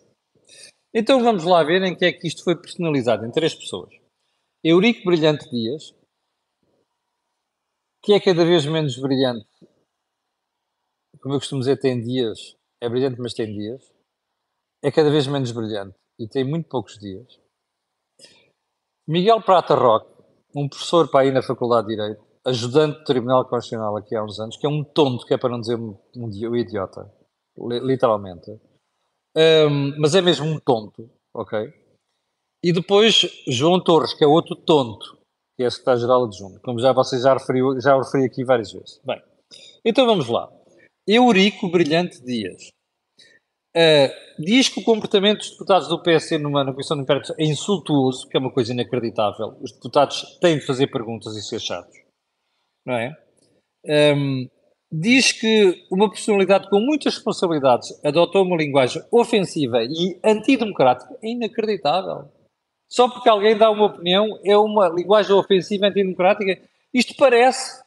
Então 0.94 1.22
vamos 1.24 1.44
lá 1.44 1.64
ver 1.64 1.82
em 1.82 1.96
que 1.96 2.04
é 2.04 2.12
que 2.12 2.28
isto 2.28 2.44
foi 2.44 2.54
personalizado, 2.54 3.26
em 3.26 3.32
três 3.32 3.54
pessoas. 3.54 3.92
Eurico 4.62 5.04
Brilhante 5.04 5.50
Dias, 5.50 5.94
que 8.04 8.12
é 8.12 8.20
cada 8.20 8.44
vez 8.44 8.66
menos 8.66 8.98
brilhante, 8.98 9.48
como 11.22 11.34
eu 11.34 11.38
costumo 11.38 11.60
dizer, 11.60 11.78
tem 11.78 12.02
dias, 12.02 12.54
é 12.82 12.86
brilhante, 12.86 13.18
mas 13.18 13.32
tem 13.32 13.50
dias, 13.50 13.90
é 14.82 14.92
cada 14.92 15.10
vez 15.10 15.26
menos 15.26 15.50
brilhante 15.52 15.96
e 16.20 16.28
tem 16.28 16.44
muito 16.44 16.68
poucos 16.68 16.98
dias. 16.98 17.40
Miguel 19.08 19.42
Prata 19.42 19.74
Roque, 19.74 20.22
um 20.54 20.68
professor 20.68 21.10
para 21.10 21.24
ir 21.24 21.32
na 21.32 21.42
Faculdade 21.42 21.86
de 21.86 21.96
Direito, 21.96 22.22
ajudante 22.44 22.98
do 22.98 23.04
Tribunal 23.04 23.48
Constitucional 23.48 23.96
aqui 23.96 24.14
há 24.14 24.22
uns 24.22 24.38
anos, 24.38 24.58
que 24.58 24.66
é 24.66 24.68
um 24.68 24.84
tonto, 24.84 25.24
que 25.24 25.32
é 25.32 25.38
para 25.38 25.48
não 25.48 25.60
dizer 25.60 25.78
um, 25.78 25.96
um 26.14 26.54
idiota, 26.54 27.10
literalmente. 27.56 28.50
Um, 29.34 29.98
mas 29.98 30.14
é 30.14 30.20
mesmo 30.20 30.46
um 30.46 30.60
tonto, 30.60 31.10
ok? 31.34 31.72
E 32.62 32.70
depois 32.70 33.42
João 33.48 33.82
Torres, 33.82 34.12
que 34.12 34.22
é 34.22 34.26
outro 34.26 34.54
tonto, 34.56 35.23
que 35.56 35.64
é 35.64 35.70
secretário-geral 35.70 36.24
adjunto, 36.24 36.60
como 36.60 36.78
já 36.78 36.92
vocês 36.92 37.22
já 37.22 37.34
referiu, 37.34 37.80
já 37.80 37.96
referi 37.96 38.24
aqui 38.24 38.44
várias 38.44 38.72
vezes. 38.72 39.00
Bem, 39.04 39.22
então 39.84 40.06
vamos 40.06 40.28
lá. 40.28 40.50
Eurico 41.06 41.70
Brilhante 41.70 42.22
Dias. 42.22 42.68
Uh, 43.76 44.08
diz 44.38 44.68
que 44.68 44.80
o 44.80 44.84
comportamento 44.84 45.38
dos 45.38 45.50
deputados 45.50 45.88
do 45.88 46.00
PSD 46.00 46.38
numa 46.38 46.64
Comissão 46.64 46.96
de 46.96 47.02
Inquérito 47.02 47.34
é 47.38 47.44
insultuoso, 47.44 48.28
que 48.28 48.36
é 48.36 48.40
uma 48.40 48.52
coisa 48.52 48.72
inacreditável. 48.72 49.56
Os 49.60 49.72
deputados 49.72 50.38
têm 50.40 50.58
de 50.58 50.64
fazer 50.64 50.86
perguntas 50.86 51.34
e 51.36 51.42
ser 51.42 51.60
chatos 51.60 52.04
não 52.84 52.94
é? 52.94 53.16
Um, 53.86 54.48
diz 54.92 55.32
que 55.32 55.86
uma 55.90 56.10
personalidade 56.10 56.68
com 56.68 56.80
muitas 56.80 57.14
responsabilidades 57.14 57.98
adotou 58.04 58.44
uma 58.44 58.56
linguagem 58.56 59.02
ofensiva 59.10 59.82
e 59.82 60.18
antidemocrática 60.24 61.14
é 61.22 61.30
inacreditável. 61.30 62.30
Só 62.94 63.08
porque 63.08 63.28
alguém 63.28 63.58
dá 63.58 63.68
uma 63.72 63.86
opinião 63.86 64.38
é 64.44 64.56
uma 64.56 64.88
linguagem 64.88 65.32
ofensiva 65.32 65.88
antidemocrática. 65.88 66.62
Isto 66.92 67.16
parece 67.16 67.82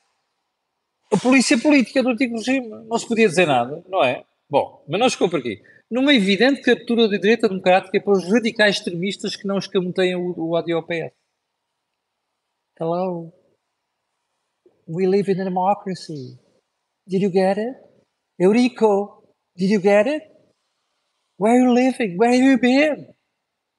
a 1.09 1.17
polícia 1.17 1.57
política 1.57 2.03
do 2.03 2.09
antigo 2.09 2.35
regime. 2.35 2.67
Não 2.67 2.99
se 2.99 3.07
podia 3.07 3.29
dizer 3.29 3.47
nada, 3.47 3.81
não 3.87 4.03
é? 4.03 4.25
Bom, 4.49 4.83
mas 4.85 4.99
não 4.99 5.09
ficou 5.09 5.29
por 5.29 5.39
aqui. 5.39 5.63
Numa 5.89 6.13
evidente 6.13 6.61
captura 6.61 7.07
da 7.07 7.15
direita 7.15 7.47
democrática 7.47 8.01
para 8.01 8.11
os 8.11 8.29
radicais 8.29 8.75
extremistas 8.75 9.37
que 9.37 9.47
não 9.47 9.57
escamoteiam 9.59 10.21
o, 10.21 10.49
o 10.49 10.55
ADOPS. 10.57 11.13
Hello? 12.77 13.31
We 14.89 15.07
live 15.07 15.31
in 15.31 15.39
a 15.39 15.45
democracy. 15.45 16.37
Did 17.07 17.21
you 17.21 17.31
get 17.31 17.57
it? 17.57 17.77
Eurico, 18.37 19.23
did 19.55 19.71
you 19.71 19.79
get 19.79 20.05
it? 20.05 20.23
Where 21.37 21.53
are 21.53 21.63
you 21.63 21.73
living? 21.73 22.17
Where 22.17 22.33
have 22.33 22.43
you 22.43 22.59
been? 22.59 23.07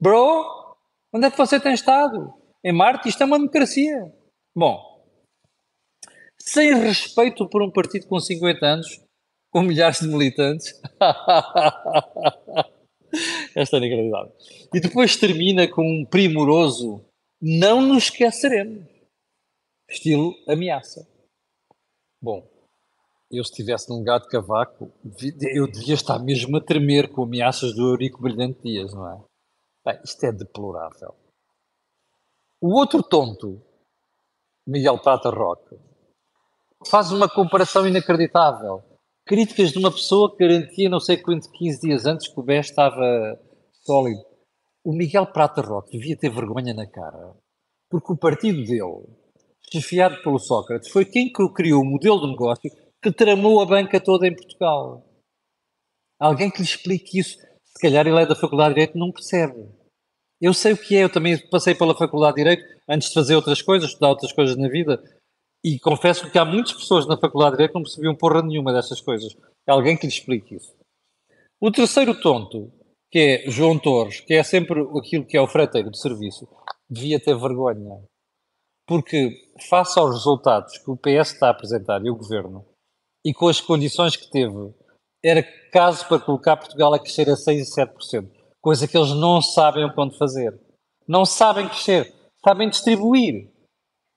Bro, 0.01 0.68
onde 1.13 1.27
é 1.27 1.31
que 1.31 1.39
você 1.39 1.61
tem 1.61 1.75
estado? 1.75 2.35
Em 2.65 2.73
Marte? 2.73 3.09
Isto 3.09 3.23
é 3.23 3.27
uma 3.27 3.39
democracia. 3.39 4.13
Bom, 4.57 5.05
sem 6.39 6.75
respeito 6.75 7.49
por 7.49 7.63
um 7.63 7.71
partido 7.71 8.07
com 8.07 8.19
50 8.19 8.67
anos, 8.67 9.01
com 9.51 9.63
milhares 9.63 10.01
de 10.01 10.09
militantes. 10.09 10.81
Esta 13.55 13.77
é 13.77 13.79
inacreditável. 13.79 14.33
E 14.75 14.81
depois 14.81 15.17
termina 15.17 15.69
com 15.69 15.83
um 15.83 16.05
primoroso: 16.05 17.05
Não 17.41 17.81
nos 17.81 18.05
esqueceremos 18.05 18.99
estilo 19.91 20.35
ameaça. 20.47 21.09
Bom, 22.23 22.47
eu 23.31 23.45
se 23.45 23.51
estivesse 23.51 23.89
num 23.89 23.99
lugar 23.99 24.21
de 24.21 24.29
cavaco, 24.29 24.93
eu 25.55 25.67
devia 25.67 25.95
estar 25.95 26.19
mesmo 26.19 26.57
a 26.57 26.61
tremer 26.61 27.11
com 27.11 27.23
ameaças 27.23 27.75
do 27.75 27.89
Eurico 27.89 28.21
Brilhante 28.21 28.61
Dias, 28.63 28.93
não 28.93 29.11
é? 29.11 29.21
Bem, 29.89 29.99
isto 30.05 30.23
é 30.25 30.31
deplorável. 30.31 31.15
O 32.61 32.79
outro 32.79 33.03
tonto, 33.03 33.59
Miguel 34.67 34.99
Prata 34.99 35.31
Roque, 35.31 35.79
faz 36.87 37.11
uma 37.11 37.27
comparação 37.27 37.89
inacreditável. 37.89 38.83
Críticas 39.25 39.73
de 39.73 39.79
uma 39.79 39.91
pessoa 39.91 40.31
que 40.31 40.47
garantia 40.47 40.91
não 40.91 41.01
sei 41.01 41.17
quanto 41.17 41.51
15 41.51 41.81
dias 41.81 42.05
antes 42.05 42.29
que 42.29 42.39
o 42.39 42.43
BES 42.43 42.67
estava 42.67 43.41
sólido. 43.83 44.23
O 44.85 44.93
Miguel 44.93 45.33
Prata 45.33 45.63
Roque 45.63 45.97
devia 45.97 46.19
ter 46.19 46.29
vergonha 46.29 46.75
na 46.75 46.87
cara, 46.87 47.35
porque 47.89 48.13
o 48.13 48.17
partido 48.17 48.63
dele 48.65 49.07
chefiado 49.73 50.21
pelo 50.23 50.39
Sócrates, 50.39 50.91
foi 50.91 51.07
quem 51.07 51.33
criou 51.33 51.81
o 51.81 51.87
modelo 51.87 52.21
de 52.21 52.29
negócio 52.29 52.71
que 53.03 53.11
tramou 53.11 53.63
a 53.63 53.67
banca 53.67 53.99
toda 53.99 54.27
em 54.27 54.37
Portugal. 54.37 55.03
Alguém 56.19 56.51
que 56.51 56.59
lhe 56.59 56.65
explique 56.65 57.19
isso. 57.19 57.39
Se 57.65 57.81
calhar 57.81 58.07
ele 58.07 58.21
é 58.21 58.27
da 58.27 58.35
Faculdade 58.35 58.71
de 58.71 58.81
Direito 58.81 58.99
não 58.99 59.13
percebe. 59.13 59.78
Eu 60.41 60.55
sei 60.55 60.73
o 60.73 60.77
que 60.77 60.97
é, 60.97 61.05
eu 61.05 61.13
também 61.13 61.37
passei 61.49 61.75
pela 61.75 61.97
Faculdade 61.97 62.37
de 62.37 62.43
Direito 62.43 62.65
antes 62.89 63.09
de 63.09 63.15
fazer 63.15 63.35
outras 63.35 63.61
coisas, 63.61 63.91
estudar 63.91 64.11
outras 64.11 64.33
coisas 64.33 64.57
na 64.57 64.69
vida. 64.69 65.03
E 65.65 65.79
confesso 65.81 66.31
que 66.31 66.39
há 66.39 66.45
muitas 66.45 66.73
pessoas 66.73 67.07
na 67.07 67.17
Faculdade 67.17 67.53
de 67.53 67.57
Direito 67.57 67.73
que 67.73 67.79
não 67.79 67.83
percebiam 67.83 68.15
porra 68.15 68.43
nenhuma 68.43 68.73
dessas 68.73 69.01
coisas. 69.01 69.37
É 69.67 69.73
alguém 69.73 69.97
que 69.97 70.07
lhe 70.07 70.13
explique 70.13 70.55
isso. 70.55 70.73
O 71.61 71.73
terceiro 71.73 72.19
tonto, 72.21 72.73
que 73.11 73.19
é 73.19 73.51
João 73.51 73.79
Torres, 73.79 74.21
que 74.21 74.35
é 74.35 74.43
sempre 74.45 74.81
aquilo 74.97 75.27
que 75.27 75.37
é 75.37 75.41
o 75.41 75.49
freteiro 75.49 75.91
de 75.91 76.01
serviço, 76.01 76.47
devia 76.89 77.19
ter 77.19 77.37
vergonha. 77.37 78.01
Porque, 78.87 79.51
face 79.69 79.99
aos 79.99 80.15
resultados 80.15 80.79
que 80.79 80.91
o 80.91 80.97
PS 80.97 81.33
está 81.33 81.49
a 81.49 81.51
apresentar 81.51 82.03
e 82.05 82.11
o 82.11 82.17
governo, 82.17 82.65
e 83.25 83.35
com 83.35 83.49
as 83.49 83.61
condições 83.61 84.17
que 84.17 84.31
teve, 84.31 84.73
era 85.23 85.43
caso 85.73 86.07
para 86.07 86.21
colocar 86.21 86.57
Portugal 86.57 86.95
a 86.95 86.99
crescer 86.99 87.29
a 87.29 87.37
6 87.37 87.69
e 87.69 87.75
7%, 87.75 88.31
coisa 88.69 88.87
que 88.87 88.99
eles 88.99 89.15
não 89.15 89.41
sabem 89.41 89.83
o 89.87 89.95
quanto 89.95 90.19
fazer. 90.19 90.61
Não 91.07 91.25
sabem 91.25 91.67
crescer, 91.71 92.15
sabem 92.45 92.69
distribuir. 92.69 93.51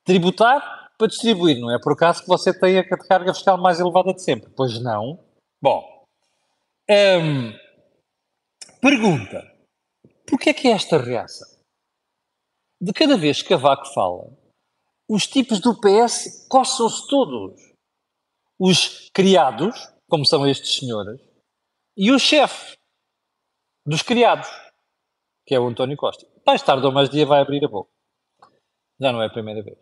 Tributar 0.03 0.91
para 0.97 1.07
distribuir, 1.07 1.57
não 1.57 1.73
é 1.73 1.79
por 1.79 1.93
acaso 1.93 2.21
que 2.21 2.27
você 2.27 2.53
tem 2.53 2.77
a 2.77 2.83
carga 2.83 3.33
fiscal 3.33 3.57
mais 3.57 3.79
elevada 3.79 4.13
de 4.13 4.21
sempre. 4.21 4.51
Pois 4.53 4.77
não. 4.83 5.23
Bom, 5.61 6.05
hum, 6.89 7.53
pergunta: 8.81 9.41
porquê 10.29 10.49
é 10.49 10.53
que 10.53 10.67
é 10.67 10.71
esta 10.71 10.97
reação? 10.97 11.47
De 12.81 12.91
cada 12.91 13.15
vez 13.15 13.41
que 13.41 13.47
Cavaco 13.47 13.85
fala, 13.93 14.37
os 15.09 15.25
tipos 15.27 15.61
do 15.61 15.79
PS 15.79 16.45
coçam-se 16.49 17.07
todos. 17.07 17.57
Os 18.59 19.09
criados, 19.13 19.87
como 20.09 20.25
são 20.25 20.45
estes 20.45 20.75
senhores, 20.75 21.21
e 21.95 22.11
o 22.11 22.19
chefe 22.19 22.80
dos 23.85 24.01
criados, 24.01 24.47
que 25.45 25.55
é 25.55 25.59
o 25.59 25.67
António 25.67 25.97
Costa. 25.97 26.27
Mais 26.45 26.61
tarde 26.61 26.85
ou 26.85 26.91
mais 26.91 27.09
dia 27.09 27.25
vai 27.25 27.41
abrir 27.41 27.63
a 27.65 27.67
boca. 27.67 27.91
Já 28.99 29.11
não 29.11 29.21
é 29.21 29.27
a 29.27 29.31
primeira 29.31 29.61
vez. 29.61 29.79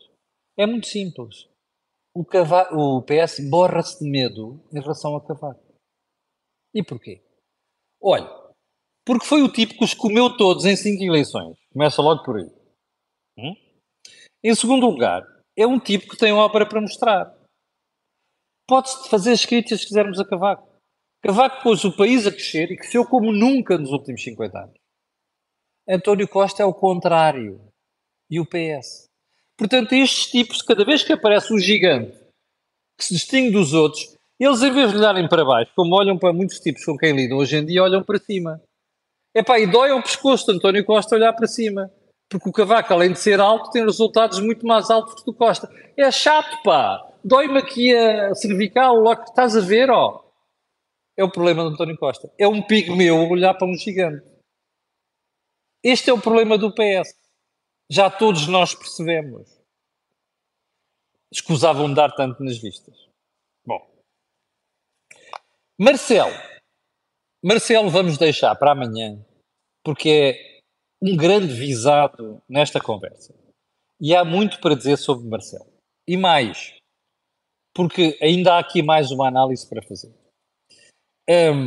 É 0.58 0.66
muito 0.66 0.88
simples. 0.88 1.50
O, 2.14 2.22
o 2.22 3.02
PS 3.04 3.40
borra-se 3.50 4.04
de 4.04 4.10
medo 4.10 4.62
em 4.74 4.80
relação 4.80 5.16
a 5.16 5.26
Cavaco. 5.26 5.64
E 6.74 6.84
porquê? 6.84 7.22
Olha, 8.02 8.28
porque 9.06 9.26
foi 9.26 9.42
o 9.42 9.52
tipo 9.52 9.76
que 9.76 9.84
os 9.84 9.94
comeu 9.94 10.36
todos 10.38 10.66
em 10.66 10.76
cinco 10.76 11.04
eleições. 11.04 11.58
Começa 11.74 12.02
logo 12.02 12.24
por 12.24 12.38
aí. 12.38 12.50
Hum? 13.38 13.56
Em 14.44 14.56
segundo 14.56 14.86
lugar, 14.86 15.24
é 15.58 15.68
um 15.68 15.80
tipo 15.80 16.10
que 16.10 16.18
tem 16.18 16.32
obra 16.32 16.68
para 16.68 16.82
mostrar. 16.82 17.36
Pode-se 18.68 19.10
fazer 19.10 19.32
as 19.32 19.46
críticas 19.46 19.82
que 19.82 19.88
quisermos 19.88 20.20
a 20.20 20.26
Cavaco. 20.26 20.69
Cavaco 21.22 21.64
pôs 21.64 21.84
o 21.84 21.96
país 21.96 22.26
a 22.26 22.32
crescer 22.32 22.72
e 22.72 22.78
cresceu 22.78 23.06
como 23.06 23.32
nunca 23.32 23.78
nos 23.78 23.92
últimos 23.92 24.24
50 24.24 24.58
anos. 24.58 24.78
António 25.88 26.28
Costa 26.28 26.64
é 26.64 26.66
o 26.66 26.74
contrário. 26.74 27.62
E 28.32 28.40
o 28.40 28.46
PS. 28.46 29.06
Portanto, 29.58 29.94
estes 29.94 30.30
tipos, 30.30 30.62
cada 30.62 30.86
vez 30.86 31.04
que 31.04 31.14
aparece 31.14 31.54
um 31.54 31.58
gigante 31.58 32.16
que 32.98 33.06
se 33.06 33.14
distingue 33.14 33.52
dos 33.52 33.74
outros, 33.74 34.16
Eles, 34.40 34.62
em 34.62 34.72
vez 34.72 34.92
de 34.92 34.98
olharem 34.98 35.28
para 35.28 35.44
baixo, 35.44 35.72
como 35.76 35.96
olham 35.96 36.18
para 36.18 36.32
muitos 36.32 36.60
tipos 36.60 36.86
com 36.86 36.98
quem 36.98 37.14
lidam 37.14 37.38
hoje 37.38 37.58
em 37.58 37.66
dia, 37.66 37.84
olham 37.84 38.02
para 38.02 38.18
cima. 38.18 38.62
Epá, 39.36 39.60
e 39.60 39.68
dói 39.68 39.92
ao 39.92 40.02
pescoço 40.02 40.46
de 40.46 40.54
António 40.54 40.86
Costa 40.86 41.16
olhar 41.16 41.34
para 41.34 41.46
cima. 41.46 41.92
Porque 42.30 42.50
o 42.50 42.54
Cavaco, 42.54 42.94
além 42.94 43.12
de 43.12 43.20
ser 43.20 43.42
alto, 43.42 43.70
tem 43.72 43.84
resultados 43.84 44.40
muito 44.40 44.66
mais 44.66 44.90
altos 44.90 45.22
que 45.22 45.30
o 45.30 45.34
Costa. 45.34 45.70
É 45.98 46.10
chato, 46.10 46.64
pá. 46.64 47.06
Dói-me 47.22 47.60
aqui 47.60 47.94
a 47.94 48.34
cervical, 48.34 48.96
logo 48.96 49.24
que 49.24 49.30
estás 49.30 49.58
a 49.58 49.60
ver, 49.60 49.90
ó. 49.90 50.24
É 51.20 51.24
o 51.24 51.30
problema 51.30 51.64
do 51.64 51.72
António 51.72 51.98
Costa. 51.98 52.34
É 52.38 52.48
um 52.48 52.62
pigmeu 52.66 53.30
olhar 53.30 53.54
para 53.54 53.68
um 53.68 53.76
gigante. 53.76 54.26
Este 55.84 56.10
é 56.10 56.14
o 56.14 56.22
problema 56.22 56.58
do 56.58 56.74
PS. 56.74 57.14
Já 57.92 58.10
todos 58.10 58.48
nós 58.48 58.74
percebemos. 58.74 59.62
Escusavam 61.30 61.94
dar 61.94 62.16
tanto 62.16 62.42
nas 62.42 62.58
vistas. 62.58 62.96
Bom. 63.66 63.86
Marcelo. 65.78 66.32
Marcelo 67.44 67.90
vamos 67.90 68.18
deixar 68.18 68.56
para 68.56 68.72
amanhã, 68.72 69.22
porque 69.84 70.10
é 70.10 70.62
um 71.02 71.18
grande 71.18 71.54
visado 71.54 72.42
nesta 72.48 72.80
conversa. 72.80 73.36
E 74.00 74.16
há 74.16 74.24
muito 74.24 74.62
para 74.62 74.74
dizer 74.74 74.96
sobre 74.96 75.28
Marcelo. 75.28 75.70
E 76.08 76.16
mais, 76.16 76.78
porque 77.76 78.18
ainda 78.22 78.54
há 78.54 78.60
aqui 78.60 78.82
mais 78.82 79.12
uma 79.12 79.28
análise 79.28 79.68
para 79.68 79.82
fazer. 79.82 80.18
Um, 81.30 81.66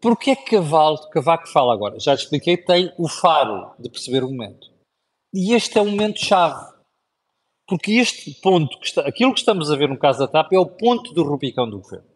porque 0.00 0.30
é 0.30 0.36
que 0.36 0.56
Cavalo, 0.56 1.10
Cavaco 1.10 1.48
fala 1.48 1.74
agora? 1.74 1.98
Já 1.98 2.16
te 2.16 2.24
expliquei, 2.24 2.56
tem 2.56 2.92
o 2.96 3.08
faro 3.08 3.74
de 3.78 3.90
perceber 3.90 4.22
o 4.22 4.28
momento. 4.28 4.70
E 5.34 5.52
este 5.52 5.78
é 5.78 5.80
o 5.80 5.86
momento-chave. 5.86 6.72
Porque 7.66 7.92
este 7.92 8.32
ponto, 8.40 8.78
que 8.78 8.86
está, 8.86 9.02
aquilo 9.02 9.32
que 9.32 9.40
estamos 9.40 9.70
a 9.70 9.76
ver 9.76 9.88
no 9.88 9.98
caso 9.98 10.18
da 10.18 10.28
TAP, 10.28 10.52
é 10.52 10.58
o 10.58 10.66
ponto 10.66 11.12
do 11.12 11.24
Rubicão 11.24 11.68
do 11.68 11.80
governo. 11.80 12.08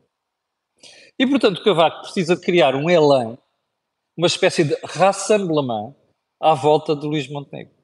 E, 1.19 1.27
portanto, 1.27 1.63
Cavaco 1.65 2.03
precisa 2.03 2.37
criar 2.37 2.75
um 2.75 2.91
elan, 2.91 3.39
uma 4.17 4.27
espécie 4.27 4.65
de 4.65 4.77
rassemblement 4.85 5.95
à 6.41 6.55
volta 6.55 6.95
de 6.95 7.07
Luís 7.07 7.29
Montenegro. 7.29 7.75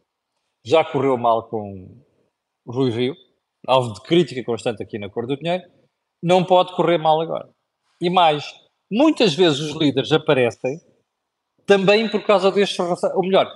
Já 0.65 0.85
correu 0.85 1.17
mal 1.17 1.49
com 1.49 2.05
Rui 2.67 2.91
Rio, 2.91 3.17
alvo 3.67 3.95
de 3.95 4.03
crítica 4.03 4.45
constante 4.45 4.83
aqui 4.83 4.99
na 4.99 5.09
Cor 5.09 5.27
do 5.27 5.37
Dinheiro, 5.37 5.65
não 6.23 6.45
pode 6.45 6.75
correr 6.75 6.99
mal 6.99 7.21
agora. 7.21 7.51
E 8.01 8.09
mais, 8.09 8.45
muitas 8.91 9.35
vezes 9.35 9.61
os 9.61 9.77
líderes 9.77 10.13
aparecem 10.13 10.81
também 11.67 12.11
por 12.11 12.25
causa 12.25 12.51
deste 12.51 12.81
ou 12.81 13.23
melhor, 13.23 13.47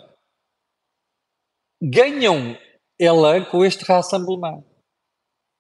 ganham 1.83 2.57
ela 2.99 3.45
com 3.45 3.65
este 3.65 3.85
rassemblement. 3.85 4.65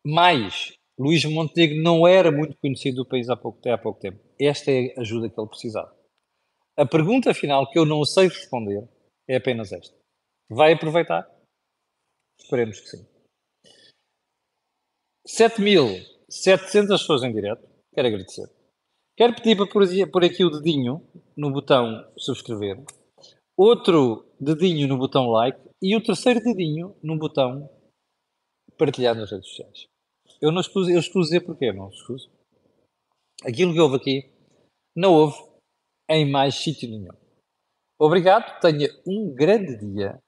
Mais, 0.05 0.73
Luís 0.99 1.25
Montenegro 1.25 1.83
não 1.83 2.07
era 2.07 2.31
muito 2.31 2.57
conhecido 2.59 3.03
do 3.03 3.09
país 3.09 3.29
há 3.29 3.37
pouco, 3.37 3.59
até 3.59 3.73
há 3.73 3.79
pouco 3.79 4.01
tempo. 4.01 4.19
Esta 4.40 4.71
é 4.71 4.95
a 4.97 5.01
ajuda 5.01 5.29
que 5.29 5.38
ele 5.38 5.49
precisava. 5.49 5.95
A 6.77 6.87
pergunta 6.87 7.35
final 7.35 7.71
que 7.71 7.79
eu 7.79 7.85
não 7.85 8.05
sei 8.05 8.29
responder 8.29 8.88
é 9.29 9.37
apenas 9.37 9.73
esta. 9.73 9.97
Vai 10.49 10.75
aproveitar? 10.75 11.29
Esperemos 12.38 12.81
que 12.81 12.88
sim. 12.88 13.07
7.700 16.31 16.89
pessoas 16.89 17.23
em 17.23 17.33
direto. 17.33 17.67
Quero 17.95 18.09
agradecer. 18.09 18.51
Quero 19.17 19.35
pedir 19.35 19.57
para 19.57 19.67
pôr 19.67 20.25
aqui 20.25 20.45
o 20.45 20.51
dedinho 20.51 21.03
no 21.35 21.51
botão 21.51 22.07
subscrever, 22.19 22.85
outro 23.57 24.27
dedinho 24.39 24.87
no 24.87 24.99
botão 24.99 25.29
like 25.29 25.59
e 25.81 25.97
o 25.97 26.03
terceiro 26.03 26.41
dedinho 26.41 26.95
no 27.03 27.19
botão 27.19 27.71
partilhar 28.77 29.15
nas 29.15 29.31
redes 29.31 29.49
sociais. 29.49 29.87
Eu 30.41 30.53
não 30.53 30.61
escuso, 30.61 30.91
eu 30.91 30.99
escuso 30.99 31.31
dizer 31.31 31.41
porquê, 31.41 31.73
não 31.73 31.89
escuso. 31.89 32.31
Aquilo 33.43 33.73
que 33.73 33.81
houve 33.81 33.97
aqui 33.97 34.31
não 34.95 35.15
houve 35.15 35.37
em 36.11 36.31
mais 36.31 36.55
sítio 36.57 36.89
nenhum. 36.89 37.17
Obrigado, 37.99 38.61
tenha 38.61 38.89
um 39.07 39.35
grande 39.35 39.79
dia. 39.79 40.19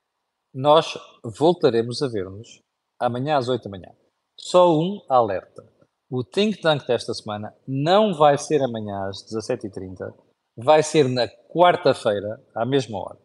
Nós 0.55 0.99
voltaremos 1.23 2.03
a 2.03 2.09
ver-nos 2.09 2.61
amanhã 2.99 3.37
às 3.37 3.49
8 3.49 3.65
da 3.65 3.71
manhã. 3.71 3.95
Só 4.39 4.75
um 4.75 5.05
alerta. 5.09 5.78
O 6.11 6.25
Think 6.25 6.63
Tank 6.63 6.87
desta 6.87 7.13
semana 7.13 7.55
não 7.67 8.15
vai 8.15 8.39
ser 8.39 8.63
amanhã 8.63 9.09
às 9.09 9.27
17h30, 9.31 10.15
vai 10.57 10.83
ser 10.83 11.07
na 11.07 11.29
quarta-feira, 11.29 12.43
à 12.55 12.65
mesma 12.65 12.99
hora, 12.99 13.19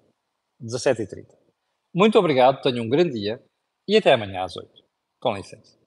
17h30. 0.61 1.27
Muito 1.95 2.19
obrigado, 2.19 2.61
tenham 2.61 2.83
um 2.83 2.89
grande 2.89 3.13
dia 3.13 3.41
e 3.87 3.95
até 3.95 4.11
amanhã 4.13 4.43
às 4.43 4.57
8 4.57 4.69
Com 5.21 5.33
licença. 5.33 5.82